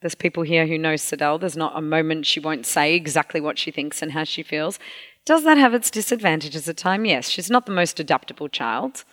there's 0.00 0.14
people 0.14 0.42
here 0.42 0.66
who 0.66 0.78
know 0.78 0.96
Sidel. 0.96 1.38
There's 1.38 1.56
not 1.56 1.76
a 1.76 1.82
moment 1.82 2.26
she 2.26 2.40
won't 2.40 2.66
say 2.66 2.94
exactly 2.94 3.40
what 3.40 3.58
she 3.58 3.70
thinks 3.70 4.00
and 4.00 4.12
how 4.12 4.24
she 4.24 4.42
feels. 4.42 4.78
Does 5.24 5.44
that 5.44 5.58
have 5.58 5.74
its 5.74 5.90
disadvantages 5.90 6.68
at 6.68 6.76
times? 6.76 7.08
Yes. 7.08 7.28
She's 7.28 7.50
not 7.50 7.66
the 7.66 7.72
most 7.72 7.98
adaptable 7.98 8.48
child. 8.48 9.04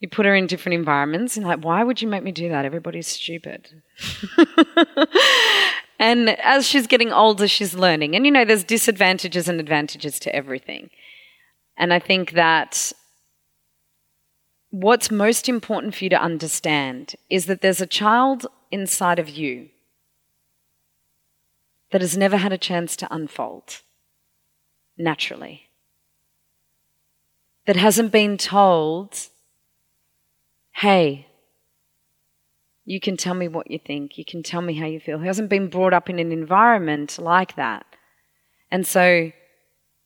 You 0.00 0.08
put 0.08 0.26
her 0.26 0.34
in 0.34 0.46
different 0.46 0.74
environments 0.74 1.36
and 1.36 1.44
like, 1.46 1.62
why 1.62 1.84
would 1.84 2.00
you 2.00 2.08
make 2.08 2.22
me 2.22 2.32
do 2.32 2.48
that? 2.48 2.64
Everybody's 2.64 3.08
stupid. 3.08 3.82
And 5.98 6.30
as 6.40 6.66
she's 6.66 6.86
getting 6.86 7.12
older, 7.12 7.48
she's 7.48 7.74
learning. 7.74 8.14
And 8.14 8.24
you 8.24 8.30
know, 8.30 8.44
there's 8.44 8.64
disadvantages 8.64 9.48
and 9.48 9.60
advantages 9.60 10.18
to 10.20 10.34
everything. 10.34 10.90
And 11.78 11.94
I 11.94 12.00
think 12.00 12.32
that 12.32 12.92
what's 14.70 15.10
most 15.10 15.48
important 15.48 15.94
for 15.94 16.04
you 16.04 16.10
to 16.10 16.20
understand 16.20 17.14
is 17.30 17.46
that 17.46 17.62
there's 17.62 17.80
a 17.80 17.86
child 17.86 18.46
inside 18.70 19.18
of 19.18 19.28
you 19.28 19.70
that 21.90 22.00
has 22.02 22.16
never 22.16 22.36
had 22.36 22.52
a 22.52 22.58
chance 22.58 22.96
to 22.96 23.14
unfold 23.14 23.80
naturally, 24.98 25.70
that 27.66 27.76
hasn't 27.76 28.10
been 28.10 28.36
told, 28.36 29.28
hey, 30.72 31.26
you 32.84 33.00
can 33.00 33.16
tell 33.16 33.34
me 33.34 33.46
what 33.46 33.70
you 33.70 33.78
think. 33.78 34.18
You 34.18 34.24
can 34.24 34.42
tell 34.42 34.62
me 34.62 34.74
how 34.74 34.86
you 34.86 34.98
feel. 34.98 35.18
He 35.18 35.26
hasn't 35.26 35.50
been 35.50 35.68
brought 35.68 35.92
up 35.92 36.10
in 36.10 36.18
an 36.18 36.32
environment 36.32 37.18
like 37.18 37.54
that. 37.56 37.86
And 38.70 38.86
so 38.86 39.30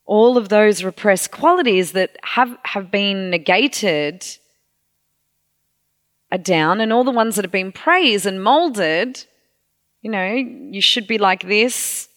all 0.05 0.37
of 0.37 0.49
those 0.49 0.83
repressed 0.83 1.31
qualities 1.31 1.93
that 1.93 2.17
have, 2.23 2.57
have 2.63 2.91
been 2.91 3.29
negated 3.29 4.25
are 6.31 6.37
down, 6.37 6.81
and 6.81 6.91
all 6.91 7.03
the 7.03 7.11
ones 7.11 7.35
that 7.35 7.45
have 7.45 7.51
been 7.51 7.71
praised 7.71 8.25
and 8.25 8.43
molded, 8.43 9.25
you 10.01 10.09
know, 10.09 10.33
you 10.33 10.81
should 10.81 11.07
be 11.07 11.17
like 11.17 11.47
this. 11.47 12.09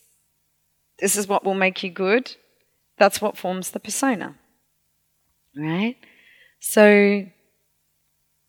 This 0.98 1.16
is 1.16 1.28
what 1.28 1.44
will 1.44 1.54
make 1.54 1.82
you 1.82 1.90
good. 1.90 2.34
That's 2.98 3.20
what 3.20 3.36
forms 3.36 3.70
the 3.70 3.80
persona. 3.80 4.34
Right? 5.54 5.96
So 6.60 7.26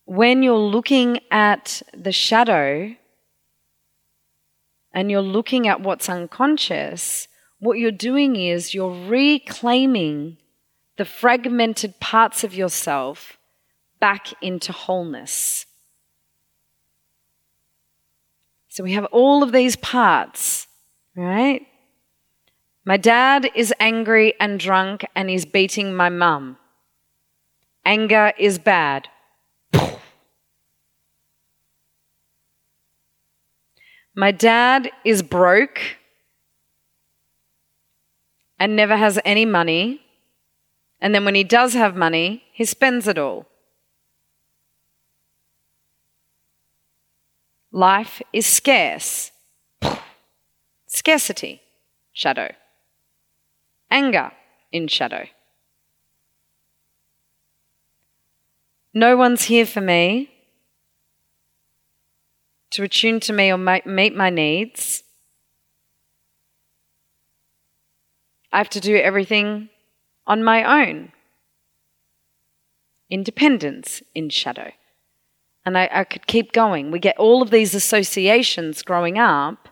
when 0.06 0.42
you're 0.42 0.58
looking 0.58 1.20
at 1.30 1.82
the 1.94 2.14
shadow 2.14 2.96
and 4.94 5.12
you're 5.12 5.22
looking 5.22 5.68
at 5.68 5.82
what's 5.82 6.08
unconscious, 6.08 7.28
what 7.60 7.80
you're 7.80 7.92
doing 7.92 8.36
is 8.36 8.74
you're 8.74 9.08
reclaiming 9.08 10.38
the 10.98 11.06
fragmented 11.06 12.00
parts 12.00 12.44
of 12.44 12.54
yourself 12.54 13.38
back 14.00 14.28
into 14.42 14.72
wholeness. 14.72 15.66
So 18.70 18.84
we 18.84 18.94
have 18.94 19.06
all 19.06 19.42
of 19.42 19.52
these 19.52 19.76
parts, 19.76 20.68
right? 21.16 21.66
My 22.86 22.98
dad 22.98 23.50
is 23.56 23.74
angry 23.80 24.36
and 24.40 24.60
drunk 24.60 25.06
and 25.16 25.30
he's 25.30 25.46
beating 25.46 25.96
my 25.96 26.10
mum. 26.10 26.58
Anger 27.86 28.34
is 28.38 28.60
bad. 28.60 29.08
My 34.16 34.32
dad 34.32 34.90
is 35.04 35.22
broke 35.22 35.80
and 38.60 38.76
never 38.76 38.96
has 38.98 39.20
any 39.24 39.46
money. 39.46 40.02
And 41.00 41.14
then 41.14 41.26
when 41.26 41.36
he 41.36 41.44
does 41.44 41.74
have 41.74 41.96
money, 41.96 42.44
he 42.52 42.66
spends 42.66 43.08
it 43.08 43.18
all. 43.18 43.46
Life 47.72 48.22
is 48.34 48.48
scarce. 48.48 49.32
Scarcity, 50.88 51.62
shadow. 52.14 52.50
Anger 53.92 54.32
in 54.72 54.88
shadow. 54.88 55.28
No 58.94 59.16
one's 59.16 59.44
here 59.44 59.66
for 59.66 59.82
me 59.82 60.32
to 62.72 62.84
attune 62.84 63.20
to 63.22 63.34
me 63.34 63.52
or 63.52 63.58
meet 63.58 64.16
my 64.16 64.30
needs. 64.30 65.04
I 68.52 68.58
have 68.58 68.70
to 68.70 68.80
do 68.80 68.96
everything 68.96 69.70
on 70.26 70.44
my 70.44 70.88
own. 70.88 71.12
Independence 73.10 74.04
in 74.14 74.30
shadow. 74.30 74.72
And 75.66 75.78
I, 75.78 75.90
I, 75.92 76.04
could 76.04 76.28
keep 76.28 76.54
going. 76.54 76.92
We 76.92 77.00
get 77.00 77.18
all 77.18 77.42
of 77.42 77.52
these 77.52 77.74
associations 77.74 78.84
growing 78.84 79.18
up. 79.18 79.68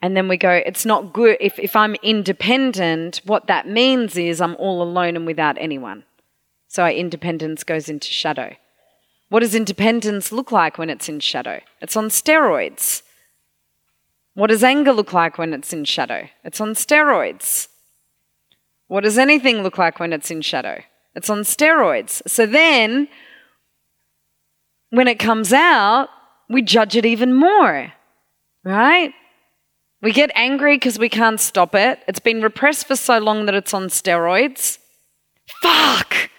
And 0.00 0.16
then 0.16 0.28
we 0.28 0.36
go, 0.36 0.50
it's 0.50 0.84
not 0.84 1.12
good. 1.12 1.36
If, 1.40 1.58
if 1.58 1.74
I'm 1.74 1.96
independent, 1.96 3.22
what 3.24 3.46
that 3.48 3.66
means 3.66 4.16
is 4.16 4.40
I'm 4.40 4.54
all 4.56 4.82
alone 4.82 5.16
and 5.16 5.26
without 5.26 5.56
anyone. 5.58 6.04
So 6.68 6.82
our 6.82 6.90
independence 6.90 7.64
goes 7.64 7.88
into 7.88 8.08
shadow. 8.08 8.54
What 9.30 9.40
does 9.40 9.54
independence 9.54 10.30
look 10.30 10.52
like 10.52 10.78
when 10.78 10.90
it's 10.90 11.08
in 11.08 11.20
shadow? 11.20 11.60
It's 11.80 11.96
on 11.96 12.08
steroids. 12.08 13.02
What 14.34 14.48
does 14.50 14.64
anger 14.64 14.92
look 14.92 15.12
like 15.12 15.38
when 15.38 15.54
it's 15.54 15.72
in 15.72 15.84
shadow? 15.84 16.28
It's 16.42 16.60
on 16.60 16.74
steroids. 16.74 17.68
What 18.88 19.04
does 19.04 19.16
anything 19.16 19.62
look 19.62 19.78
like 19.78 20.00
when 20.00 20.12
it's 20.12 20.30
in 20.30 20.42
shadow? 20.42 20.82
It's 21.14 21.30
on 21.30 21.40
steroids. 21.40 22.20
So 22.26 22.44
then, 22.44 23.08
when 24.90 25.08
it 25.08 25.18
comes 25.18 25.52
out, 25.52 26.08
we 26.48 26.62
judge 26.62 26.96
it 26.96 27.06
even 27.06 27.32
more, 27.32 27.92
right? 28.64 29.12
We 30.02 30.12
get 30.12 30.30
angry 30.34 30.76
because 30.76 30.98
we 30.98 31.08
can't 31.08 31.40
stop 31.40 31.74
it. 31.74 32.00
It's 32.06 32.18
been 32.18 32.42
repressed 32.42 32.86
for 32.86 32.96
so 32.96 33.18
long 33.18 33.46
that 33.46 33.54
it's 33.54 33.72
on 33.72 33.84
steroids. 33.84 34.78
Fuck! 35.62 36.30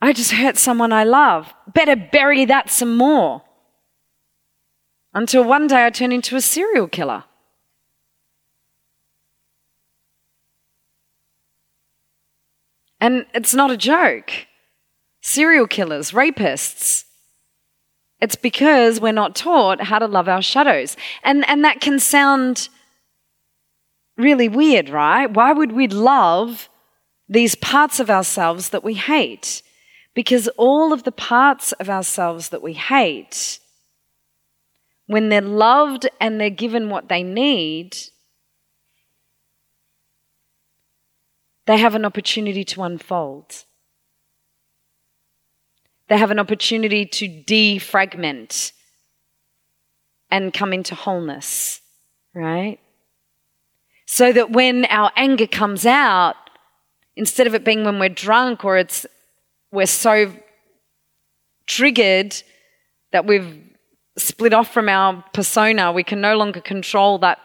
I 0.00 0.12
just 0.12 0.32
hurt 0.32 0.56
someone 0.56 0.92
I 0.92 1.04
love. 1.04 1.52
Better 1.74 1.96
bury 1.96 2.46
that 2.46 2.70
some 2.70 2.96
more. 2.96 3.42
Until 5.12 5.42
one 5.42 5.66
day 5.66 5.84
I 5.84 5.90
turn 5.90 6.12
into 6.12 6.36
a 6.36 6.40
serial 6.40 6.86
killer. 6.86 7.24
And 13.00 13.26
it's 13.34 13.54
not 13.54 13.70
a 13.70 13.76
joke. 13.76 14.30
Serial 15.22 15.66
killers, 15.66 16.12
rapists. 16.12 17.04
It's 18.20 18.36
because 18.36 19.00
we're 19.00 19.12
not 19.12 19.34
taught 19.34 19.82
how 19.82 19.98
to 19.98 20.06
love 20.06 20.28
our 20.28 20.42
shadows. 20.42 20.96
And, 21.24 21.48
and 21.48 21.64
that 21.64 21.80
can 21.80 21.98
sound 21.98 22.68
really 24.16 24.48
weird, 24.48 24.90
right? 24.90 25.26
Why 25.26 25.52
would 25.52 25.72
we 25.72 25.88
love 25.88 26.68
these 27.28 27.54
parts 27.54 27.98
of 27.98 28.10
ourselves 28.10 28.68
that 28.68 28.84
we 28.84 28.94
hate? 28.94 29.62
Because 30.14 30.48
all 30.58 30.92
of 30.92 31.04
the 31.04 31.12
parts 31.12 31.72
of 31.72 31.88
ourselves 31.88 32.50
that 32.50 32.62
we 32.62 32.74
hate, 32.74 33.60
when 35.10 35.28
they're 35.28 35.40
loved 35.40 36.08
and 36.20 36.40
they're 36.40 36.50
given 36.50 36.88
what 36.88 37.08
they 37.08 37.24
need, 37.24 37.96
they 41.66 41.76
have 41.78 41.96
an 41.96 42.04
opportunity 42.04 42.62
to 42.62 42.84
unfold. 42.84 43.64
They 46.06 46.16
have 46.16 46.30
an 46.30 46.38
opportunity 46.38 47.06
to 47.06 47.26
defragment 47.26 48.70
and 50.30 50.54
come 50.54 50.72
into 50.72 50.94
wholeness, 50.94 51.80
right? 52.32 52.78
So 54.06 54.32
that 54.32 54.52
when 54.52 54.84
our 54.84 55.10
anger 55.16 55.48
comes 55.48 55.86
out, 55.86 56.36
instead 57.16 57.48
of 57.48 57.56
it 57.56 57.64
being 57.64 57.84
when 57.84 57.98
we're 57.98 58.10
drunk 58.10 58.64
or 58.64 58.78
it's 58.78 59.06
we're 59.72 59.86
so 59.86 60.32
triggered 61.66 62.36
that 63.10 63.26
we've 63.26 63.69
split 64.16 64.52
off 64.52 64.72
from 64.72 64.88
our 64.88 65.24
persona, 65.32 65.92
we 65.92 66.02
can 66.02 66.20
no 66.20 66.36
longer 66.36 66.60
control 66.60 67.18
that 67.18 67.38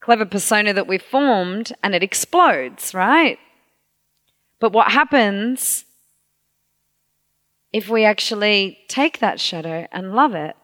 clever 0.00 0.24
persona 0.24 0.72
that 0.72 0.86
we've 0.86 1.02
formed 1.02 1.72
and 1.82 1.94
it 1.94 2.02
explodes, 2.02 2.94
right? 2.94 3.38
But 4.60 4.72
what 4.72 4.92
happens 4.92 5.84
if 7.72 7.88
we 7.88 8.04
actually 8.04 8.78
take 8.88 9.18
that 9.18 9.40
shadow 9.40 9.86
and 9.92 10.14
love 10.14 10.34
it 10.34 10.56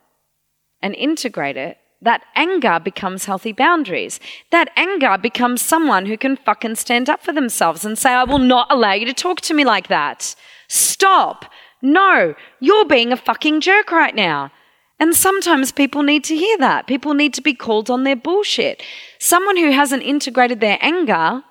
and 0.81 0.95
integrate 0.95 1.57
it? 1.57 1.79
That 2.03 2.23
anger 2.35 2.79
becomes 2.79 3.25
healthy 3.25 3.53
boundaries. 3.53 4.21
That 4.51 4.71
anger 4.77 5.17
becomes 5.17 5.63
someone 5.63 6.07
who 6.07 6.19
can 6.19 6.37
fucking 6.37 6.75
stand 6.77 7.09
up 7.09 7.23
for 7.23 7.33
themselves 7.33 7.85
and 7.85 7.99
say, 7.99 8.13
I 8.13 8.25
will 8.25 8.39
not 8.39 8.71
allow 8.71 8.93
you 8.93 9.07
to 9.07 9.15
talk 9.15 9.41
to 9.43 9.55
me 9.55 9.65
like 9.65 9.89
that. 9.89 10.35
Stop. 10.69 11.47
No, 11.81 12.35
you're 12.61 12.85
being 12.87 13.13
a 13.13 13.17
fucking 13.17 13.63
jerk 13.63 13.91
right 13.91 14.15
now. 14.15 14.53
And 14.99 15.15
sometimes 15.15 15.73
people 15.73 16.03
need 16.03 16.25
to 16.25 16.37
hear 16.37 16.57
that. 16.59 16.87
People 16.87 17.13
need 17.13 17.35
to 17.35 17.43
be 17.43 17.53
called 17.53 17.91
on 17.91 18.05
their 18.05 18.17
bullshit. 18.17 18.83
Someone 19.19 19.57
who 19.57 19.71
hasn't 19.71 20.03
integrated 20.03 20.61
their 20.61 20.79
anger 20.81 21.43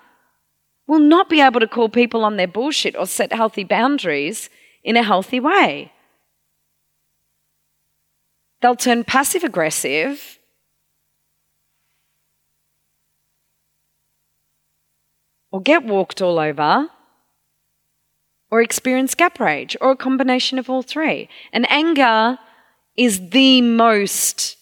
will 0.88 0.98
not 0.98 1.28
be 1.28 1.40
able 1.40 1.60
to 1.60 1.68
call 1.68 1.88
people 1.88 2.24
on 2.24 2.36
their 2.36 2.48
bullshit 2.48 2.96
or 2.96 3.06
set 3.06 3.32
healthy 3.32 3.64
boundaries 3.64 4.50
in 4.82 4.96
a 4.96 5.02
healthy 5.02 5.38
way. 5.38 5.92
They'll 8.62 8.76
turn 8.76 9.04
passive 9.04 9.44
aggressive. 9.44 10.38
Or 15.52 15.60
get 15.60 15.84
walked 15.84 16.20
all 16.20 16.38
over, 16.38 16.88
or 18.50 18.60
experience 18.60 19.14
gap 19.14 19.38
rage, 19.40 19.76
or 19.80 19.92
a 19.92 19.96
combination 19.96 20.58
of 20.58 20.68
all 20.68 20.82
three. 20.82 21.28
And 21.52 21.70
anger 21.70 22.38
is 22.96 23.30
the 23.30 23.60
most 23.60 24.56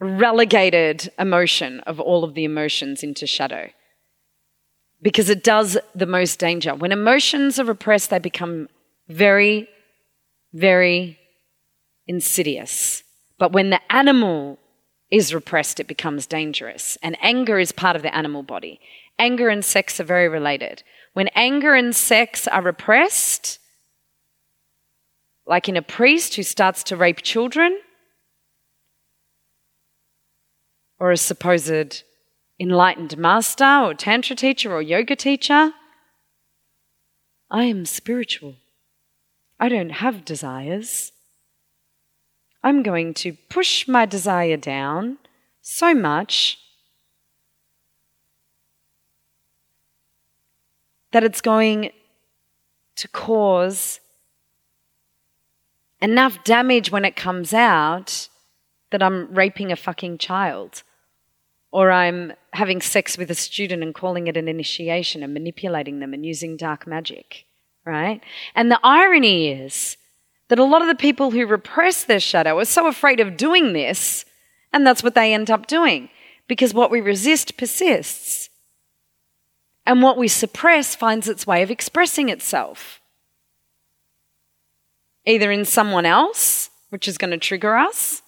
relegated 0.00 1.12
emotion 1.18 1.80
of 1.80 2.00
all 2.00 2.24
of 2.24 2.34
the 2.34 2.44
emotions 2.44 3.02
into 3.02 3.26
shadow 3.26 3.68
because 5.02 5.30
it 5.30 5.44
does 5.44 5.78
the 5.94 6.06
most 6.06 6.38
danger. 6.38 6.74
When 6.74 6.92
emotions 6.92 7.58
are 7.58 7.64
repressed, 7.64 8.10
they 8.10 8.18
become 8.18 8.68
very, 9.08 9.68
very 10.52 11.18
insidious. 12.06 13.02
But 13.38 13.52
when 13.52 13.70
the 13.70 13.80
animal 13.92 14.58
is 15.10 15.34
repressed, 15.34 15.80
it 15.80 15.86
becomes 15.86 16.26
dangerous. 16.26 16.98
And 17.02 17.16
anger 17.22 17.58
is 17.58 17.72
part 17.72 17.96
of 17.96 18.02
the 18.02 18.14
animal 18.14 18.42
body. 18.42 18.80
Anger 19.18 19.48
and 19.48 19.64
sex 19.64 20.00
are 20.00 20.04
very 20.04 20.28
related. 20.28 20.82
When 21.12 21.28
anger 21.28 21.74
and 21.74 21.94
sex 21.94 22.46
are 22.46 22.62
repressed, 22.62 23.58
like 25.50 25.68
in 25.68 25.76
a 25.76 25.82
priest 25.82 26.36
who 26.36 26.44
starts 26.44 26.84
to 26.84 26.96
rape 26.96 27.22
children, 27.22 27.80
or 31.00 31.10
a 31.10 31.16
supposed 31.16 32.04
enlightened 32.60 33.18
master, 33.18 33.80
or 33.82 33.92
tantra 33.92 34.36
teacher, 34.36 34.72
or 34.72 34.80
yoga 34.80 35.16
teacher. 35.16 35.72
I 37.50 37.64
am 37.64 37.84
spiritual. 37.84 38.54
I 39.58 39.68
don't 39.68 39.90
have 39.90 40.24
desires. 40.24 41.10
I'm 42.62 42.84
going 42.84 43.12
to 43.14 43.32
push 43.48 43.88
my 43.88 44.06
desire 44.06 44.56
down 44.56 45.18
so 45.62 45.94
much 45.94 46.58
that 51.10 51.24
it's 51.24 51.40
going 51.40 51.90
to 52.94 53.08
cause 53.08 53.99
enough 56.02 56.42
damage 56.44 56.90
when 56.90 57.04
it 57.04 57.16
comes 57.16 57.52
out 57.52 58.28
that 58.90 59.02
I'm 59.02 59.32
raping 59.34 59.70
a 59.70 59.76
fucking 59.76 60.18
child 60.18 60.82
or 61.72 61.90
I'm 61.90 62.32
having 62.52 62.80
sex 62.80 63.16
with 63.16 63.30
a 63.30 63.34
student 63.34 63.82
and 63.82 63.94
calling 63.94 64.26
it 64.26 64.36
an 64.36 64.48
initiation 64.48 65.22
and 65.22 65.32
manipulating 65.32 66.00
them 66.00 66.12
and 66.12 66.26
using 66.26 66.56
dark 66.56 66.86
magic, 66.86 67.44
right? 67.84 68.20
And 68.54 68.70
the 68.70 68.80
irony 68.82 69.48
is 69.48 69.96
that 70.48 70.58
a 70.58 70.64
lot 70.64 70.82
of 70.82 70.88
the 70.88 70.96
people 70.96 71.30
who 71.30 71.46
repress 71.46 72.02
their 72.02 72.18
shadow 72.18 72.58
are 72.58 72.64
so 72.64 72.88
afraid 72.88 73.20
of 73.20 73.36
doing 73.36 73.72
this, 73.72 74.24
and 74.72 74.84
that's 74.84 75.02
what 75.02 75.14
they 75.14 75.32
end 75.32 75.50
up 75.50 75.68
doing 75.68 76.08
because 76.48 76.74
what 76.74 76.90
we 76.90 77.00
resist 77.00 77.56
persists. 77.56 78.48
And 79.86 80.02
what 80.02 80.18
we 80.18 80.28
suppress 80.28 80.94
finds 80.94 81.28
its 81.28 81.46
way 81.46 81.62
of 81.62 81.70
expressing 81.70 82.28
itself 82.28 82.99
either 85.26 85.50
in 85.50 85.64
someone 85.64 86.06
else 86.06 86.70
which 86.90 87.08
is 87.08 87.18
going 87.18 87.30
to 87.30 87.38
trigger 87.38 87.76
us. 87.76 88.22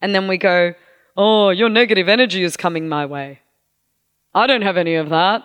And 0.00 0.14
then 0.14 0.28
we 0.28 0.38
go, 0.38 0.74
Oh, 1.16 1.50
your 1.50 1.68
negative 1.68 2.08
energy 2.08 2.42
is 2.42 2.56
coming 2.56 2.88
my 2.88 3.06
way. 3.06 3.40
I 4.34 4.46
don't 4.46 4.62
have 4.62 4.76
any 4.76 4.96
of 4.96 5.08
that. 5.08 5.42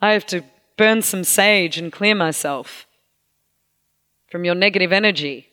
I 0.00 0.12
have 0.12 0.26
to 0.26 0.44
burn 0.76 1.02
some 1.02 1.24
sage 1.24 1.78
and 1.78 1.90
clear 1.90 2.14
myself 2.14 2.86
from 4.30 4.44
your 4.44 4.54
negative 4.54 4.92
energy. 4.92 5.48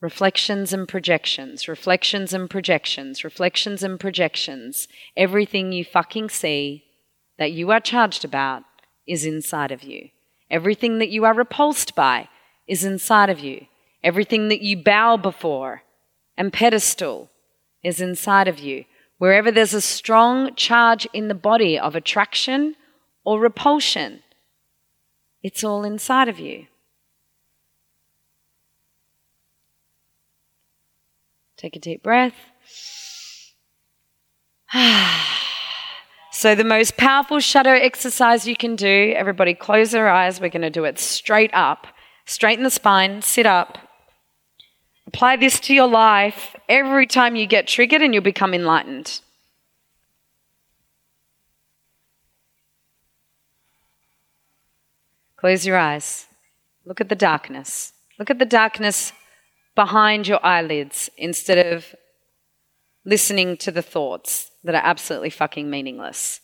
Reflections 0.00 0.72
and 0.72 0.86
projections, 0.86 1.66
reflections 1.66 2.32
and 2.32 2.48
projections, 2.48 3.24
reflections 3.24 3.82
and 3.82 3.98
projections. 3.98 4.86
Everything 5.16 5.72
you 5.72 5.84
fucking 5.84 6.28
see 6.28 6.84
that 7.38 7.52
you 7.52 7.70
are 7.70 7.80
charged 7.80 8.24
about 8.24 8.62
is 9.06 9.24
inside 9.24 9.72
of 9.72 9.82
you. 9.82 10.10
Everything 10.50 10.98
that 10.98 11.08
you 11.08 11.24
are 11.24 11.34
repulsed 11.34 11.94
by 11.94 12.28
is 12.66 12.84
inside 12.84 13.30
of 13.30 13.40
you. 13.40 13.66
Everything 14.02 14.48
that 14.48 14.60
you 14.60 14.76
bow 14.76 15.16
before 15.16 15.82
and 16.36 16.52
pedestal 16.52 17.30
is 17.82 18.00
inside 18.00 18.48
of 18.48 18.58
you. 18.58 18.84
Wherever 19.18 19.50
there's 19.50 19.74
a 19.74 19.80
strong 19.80 20.54
charge 20.54 21.06
in 21.12 21.28
the 21.28 21.34
body 21.34 21.78
of 21.78 21.96
attraction 21.96 22.76
or 23.24 23.40
repulsion, 23.40 24.22
it's 25.42 25.64
all 25.64 25.84
inside 25.84 26.28
of 26.28 26.38
you. 26.38 26.66
Take 31.56 31.76
a 31.76 31.80
deep 31.80 32.02
breath. 32.02 32.34
Ah. 34.72 35.55
So, 36.46 36.54
the 36.54 36.62
most 36.62 36.96
powerful 36.96 37.40
shadow 37.40 37.72
exercise 37.72 38.46
you 38.46 38.54
can 38.54 38.76
do, 38.76 39.12
everybody 39.16 39.52
close 39.52 39.90
their 39.90 40.08
eyes. 40.08 40.40
We're 40.40 40.48
going 40.48 40.62
to 40.62 40.70
do 40.70 40.84
it 40.84 40.96
straight 40.96 41.50
up. 41.52 41.88
Straighten 42.24 42.62
the 42.62 42.70
spine, 42.70 43.20
sit 43.20 43.46
up. 43.46 43.78
Apply 45.08 45.34
this 45.34 45.58
to 45.58 45.74
your 45.74 45.88
life 45.88 46.54
every 46.68 47.08
time 47.08 47.34
you 47.34 47.48
get 47.48 47.66
triggered, 47.66 48.00
and 48.00 48.14
you'll 48.14 48.22
become 48.22 48.54
enlightened. 48.54 49.22
Close 55.34 55.66
your 55.66 55.78
eyes. 55.78 56.26
Look 56.84 57.00
at 57.00 57.08
the 57.08 57.16
darkness. 57.16 57.92
Look 58.20 58.30
at 58.30 58.38
the 58.38 58.44
darkness 58.44 59.12
behind 59.74 60.28
your 60.28 60.38
eyelids 60.46 61.10
instead 61.18 61.74
of 61.74 61.92
listening 63.04 63.56
to 63.56 63.72
the 63.72 63.82
thoughts 63.82 64.52
that 64.66 64.74
are 64.74 64.84
absolutely 64.84 65.30
fucking 65.30 65.70
meaningless. 65.70 66.40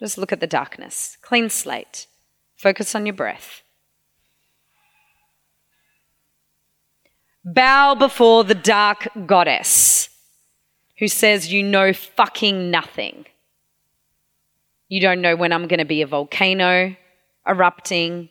Just 0.00 0.18
look 0.18 0.32
at 0.32 0.40
the 0.40 0.46
darkness. 0.46 1.16
Clean 1.22 1.48
slate. 1.48 2.06
Focus 2.56 2.94
on 2.94 3.06
your 3.06 3.14
breath. 3.14 3.62
Bow 7.44 7.94
before 7.94 8.44
the 8.44 8.54
dark 8.54 9.08
goddess 9.26 10.08
who 10.98 11.08
says, 11.08 11.52
You 11.52 11.62
know 11.62 11.92
fucking 11.92 12.70
nothing. 12.70 13.26
You 14.88 15.00
don't 15.00 15.20
know 15.20 15.36
when 15.36 15.52
I'm 15.52 15.66
going 15.68 15.78
to 15.78 15.84
be 15.84 16.02
a 16.02 16.06
volcano 16.06 16.94
erupting. 17.46 18.28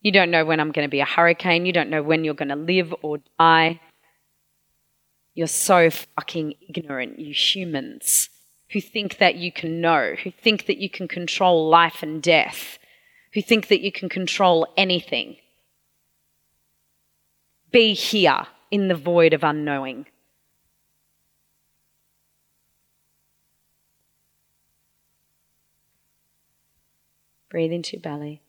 You 0.00 0.12
don't 0.12 0.30
know 0.30 0.44
when 0.44 0.58
I'm 0.58 0.72
going 0.72 0.86
to 0.86 0.90
be 0.90 1.00
a 1.00 1.04
hurricane. 1.04 1.66
You 1.66 1.72
don't 1.72 1.90
know 1.90 2.02
when 2.02 2.24
you're 2.24 2.34
going 2.34 2.48
to 2.48 2.56
live 2.56 2.94
or 3.02 3.18
die. 3.38 3.80
You're 5.34 5.46
so 5.46 5.90
fucking 5.90 6.54
ignorant, 6.68 7.18
you 7.18 7.32
humans, 7.32 8.28
who 8.70 8.80
think 8.80 9.18
that 9.18 9.36
you 9.36 9.52
can 9.52 9.80
know, 9.80 10.14
who 10.22 10.30
think 10.30 10.66
that 10.66 10.78
you 10.78 10.90
can 10.90 11.08
control 11.08 11.68
life 11.68 12.02
and 12.02 12.22
death, 12.22 12.78
who 13.34 13.42
think 13.42 13.68
that 13.68 13.80
you 13.80 13.92
can 13.92 14.08
control 14.08 14.66
anything. 14.76 15.36
Be 17.70 17.94
here 17.94 18.46
in 18.70 18.88
the 18.88 18.94
void 18.94 19.32
of 19.32 19.44
unknowing. 19.44 20.06
Breathe 27.48 27.72
into 27.72 27.96
your 27.96 28.02
belly. 28.02 28.42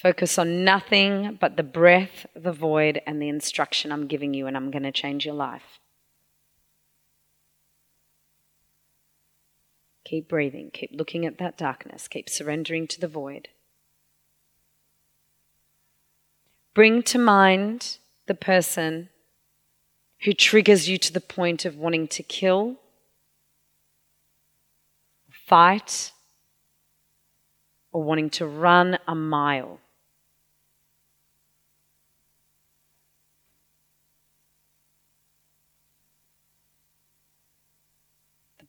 Focus 0.00 0.38
on 0.38 0.62
nothing 0.62 1.36
but 1.40 1.56
the 1.56 1.64
breath, 1.64 2.24
the 2.36 2.52
void, 2.52 3.02
and 3.04 3.20
the 3.20 3.28
instruction 3.28 3.90
I'm 3.90 4.06
giving 4.06 4.32
you, 4.32 4.46
and 4.46 4.56
I'm 4.56 4.70
going 4.70 4.84
to 4.84 4.92
change 4.92 5.26
your 5.26 5.34
life. 5.34 5.80
Keep 10.04 10.28
breathing. 10.28 10.70
Keep 10.72 10.92
looking 10.94 11.26
at 11.26 11.38
that 11.38 11.58
darkness. 11.58 12.06
Keep 12.06 12.30
surrendering 12.30 12.86
to 12.86 13.00
the 13.00 13.08
void. 13.08 13.48
Bring 16.74 17.02
to 17.02 17.18
mind 17.18 17.98
the 18.26 18.36
person 18.36 19.08
who 20.20 20.32
triggers 20.32 20.88
you 20.88 20.96
to 20.98 21.12
the 21.12 21.20
point 21.20 21.64
of 21.64 21.76
wanting 21.76 22.06
to 22.06 22.22
kill, 22.22 22.76
fight, 25.28 26.12
or 27.90 28.04
wanting 28.04 28.30
to 28.30 28.46
run 28.46 28.98
a 29.08 29.16
mile. 29.16 29.80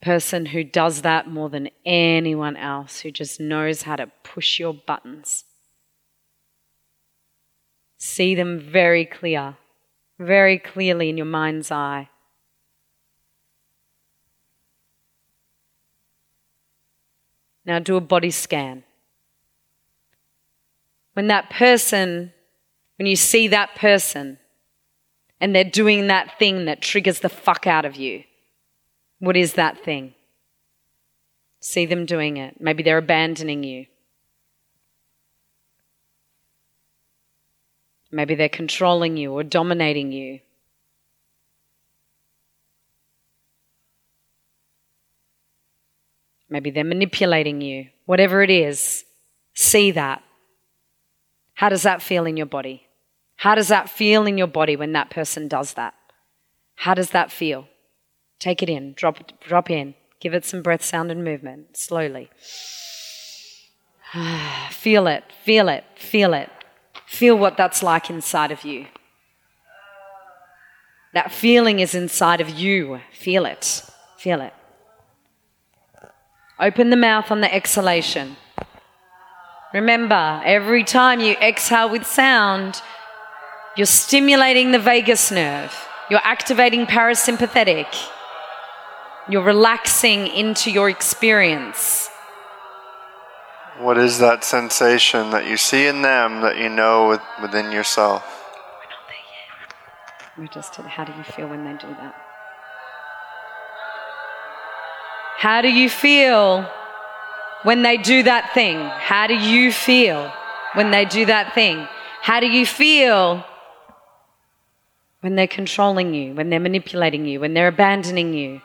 Person 0.01 0.47
who 0.47 0.63
does 0.63 1.01
that 1.01 1.27
more 1.27 1.49
than 1.49 1.69
anyone 1.85 2.55
else, 2.55 3.01
who 3.01 3.11
just 3.11 3.39
knows 3.39 3.83
how 3.83 3.95
to 3.95 4.11
push 4.23 4.59
your 4.59 4.73
buttons. 4.73 5.43
See 7.97 8.33
them 8.33 8.59
very 8.59 9.05
clear, 9.05 9.57
very 10.17 10.57
clearly 10.57 11.09
in 11.09 11.17
your 11.17 11.25
mind's 11.25 11.69
eye. 11.69 12.09
Now 17.65 17.79
do 17.79 17.97
a 17.97 18.01
body 18.01 18.31
scan. 18.31 18.83
When 21.13 21.27
that 21.27 21.49
person, 21.49 22.31
when 22.97 23.05
you 23.05 23.17
see 23.17 23.49
that 23.49 23.75
person 23.75 24.39
and 25.41 25.53
they're 25.53 25.65
doing 25.65 26.07
that 26.07 26.39
thing 26.39 26.65
that 26.65 26.81
triggers 26.81 27.19
the 27.19 27.29
fuck 27.29 27.67
out 27.67 27.83
of 27.83 27.97
you, 27.97 28.23
what 29.19 29.37
is 29.37 29.53
that 29.53 29.83
thing? 29.83 30.13
See 31.59 31.85
them 31.85 32.05
doing 32.05 32.37
it. 32.37 32.59
Maybe 32.59 32.83
they're 32.83 32.97
abandoning 32.97 33.63
you. 33.63 33.85
Maybe 38.11 38.35
they're 38.35 38.49
controlling 38.49 39.17
you 39.17 39.33
or 39.33 39.43
dominating 39.43 40.11
you. 40.11 40.39
Maybe 46.49 46.71
they're 46.71 46.83
manipulating 46.83 47.61
you. 47.61 47.89
Whatever 48.05 48.41
it 48.41 48.49
is, 48.49 49.05
see 49.53 49.91
that. 49.91 50.23
How 51.53 51.69
does 51.69 51.83
that 51.83 52.01
feel 52.01 52.25
in 52.25 52.37
your 52.37 52.47
body? 52.47 52.87
How 53.35 53.53
does 53.53 53.67
that 53.67 53.89
feel 53.89 54.25
in 54.25 54.37
your 54.37 54.47
body 54.47 54.75
when 54.75 54.93
that 54.93 55.11
person 55.11 55.47
does 55.47 55.73
that? 55.73 55.93
How 56.75 56.93
does 56.93 57.11
that 57.11 57.31
feel? 57.31 57.67
Take 58.39 58.63
it 58.63 58.69
in, 58.69 58.93
drop, 58.93 59.19
drop 59.41 59.69
in, 59.69 59.95
give 60.19 60.33
it 60.33 60.45
some 60.45 60.61
breath, 60.61 60.83
sound, 60.83 61.11
and 61.11 61.23
movement 61.23 61.75
slowly. 61.77 62.29
feel 64.71 65.07
it, 65.07 65.23
feel 65.43 65.69
it, 65.69 65.83
feel 65.95 66.33
it. 66.33 66.49
Feel 67.05 67.37
what 67.37 67.57
that's 67.57 67.83
like 67.83 68.09
inside 68.09 68.51
of 68.51 68.63
you. 68.63 68.85
That 71.13 71.31
feeling 71.31 71.79
is 71.79 71.95
inside 71.95 72.39
of 72.39 72.49
you. 72.49 73.01
Feel 73.11 73.45
it, 73.45 73.83
feel 74.17 74.41
it. 74.41 74.53
Open 76.59 76.89
the 76.89 76.95
mouth 76.95 77.31
on 77.31 77.41
the 77.41 77.53
exhalation. 77.53 78.35
Remember, 79.73 80.41
every 80.45 80.83
time 80.83 81.19
you 81.19 81.33
exhale 81.33 81.89
with 81.89 82.05
sound, 82.05 82.81
you're 83.75 83.85
stimulating 83.85 84.71
the 84.71 84.79
vagus 84.79 85.31
nerve, 85.31 85.73
you're 86.09 86.21
activating 86.23 86.85
parasympathetic. 86.85 87.87
You're 89.29 89.43
relaxing 89.43 90.25
into 90.25 90.71
your 90.71 90.89
experience. 90.89 92.09
What 93.77 93.99
is 93.99 94.17
that 94.17 94.43
sensation 94.43 95.29
that 95.29 95.47
you 95.47 95.55
see 95.55 95.85
in 95.85 96.01
them 96.01 96.41
that 96.41 96.57
you 96.57 96.67
know 96.67 97.19
within 97.39 97.71
yourself? 97.71 98.23
We're 98.25 98.89
not 98.89 99.05
there 99.07 100.47
yet. 100.47 100.51
We're 100.51 100.61
just 100.61 100.75
how 100.75 101.03
do 101.05 101.13
you 101.13 101.23
feel 101.23 101.47
when 101.47 101.63
they 101.63 101.73
do 101.73 101.87
that? 101.87 102.15
How 105.37 105.61
do 105.61 105.69
you 105.69 105.89
feel 105.89 106.67
when 107.61 107.83
they 107.83 107.97
do 107.97 108.23
that 108.23 108.53
thing? 108.55 108.77
How 108.79 109.27
do 109.27 109.35
you 109.35 109.71
feel 109.71 110.33
when 110.73 110.89
they 110.89 111.05
do 111.05 111.27
that 111.27 111.53
thing? 111.53 111.87
How 112.21 112.39
do 112.39 112.47
you 112.47 112.65
feel 112.65 113.45
when 115.21 115.35
they're 115.35 115.47
controlling 115.47 116.15
you, 116.15 116.33
when 116.33 116.49
they're 116.49 116.59
manipulating 116.59 117.25
you, 117.25 117.39
when 117.39 117.53
they're 117.53 117.67
abandoning 117.67 118.33
you? 118.33 118.61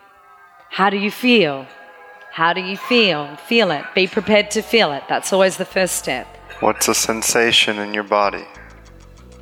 How 0.75 0.91
do 0.91 0.97
you 0.97 1.13
feel? 1.13 1.69
How 2.33 2.53
do 2.53 2.61
you 2.61 2.77
feel? 2.77 3.37
Feel 3.47 3.71
it. 3.71 3.85
Be 3.95 4.09
prepared 4.09 4.51
to 4.51 4.61
feel 4.61 4.91
it. 4.91 5.05
That's 5.09 5.33
always 5.33 5.57
the 5.57 5.65
first 5.65 5.95
step. 5.95 6.27
What's 6.59 6.89
a 6.89 6.95
sensation 6.97 7.79
in 7.79 7.95
your 7.95 8.03
body? 8.03 8.45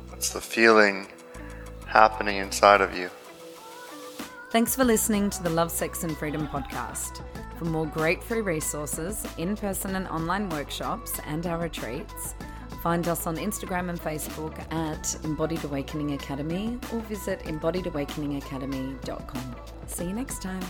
What's 0.09 0.29
the 0.29 0.41
feeling 0.41 1.07
happening 1.87 2.37
inside 2.37 2.81
of 2.81 2.95
you? 2.95 3.09
Thanks 4.51 4.75
for 4.75 4.83
listening 4.83 5.31
to 5.31 5.41
the 5.41 5.49
Love, 5.49 5.71
Sex 5.71 6.03
and 6.03 6.15
Freedom 6.15 6.47
podcast. 6.47 7.23
For 7.57 7.65
more 7.65 7.87
great 7.87 8.23
free 8.23 8.41
resources, 8.41 9.25
in 9.39 9.57
person 9.57 9.95
and 9.95 10.07
online 10.09 10.49
workshops, 10.49 11.19
and 11.25 11.47
our 11.47 11.57
retreats, 11.57 12.35
find 12.83 13.07
us 13.07 13.25
on 13.25 13.37
Instagram 13.37 13.89
and 13.89 13.99
Facebook 13.99 14.55
at 14.71 15.17
Embodied 15.23 15.63
Awakening 15.63 16.13
Academy 16.13 16.77
or 16.91 16.99
visit 16.99 17.39
embodiedawakeningacademy.com. 17.45 19.55
See 19.87 20.05
you 20.05 20.13
next 20.13 20.43
time. 20.43 20.61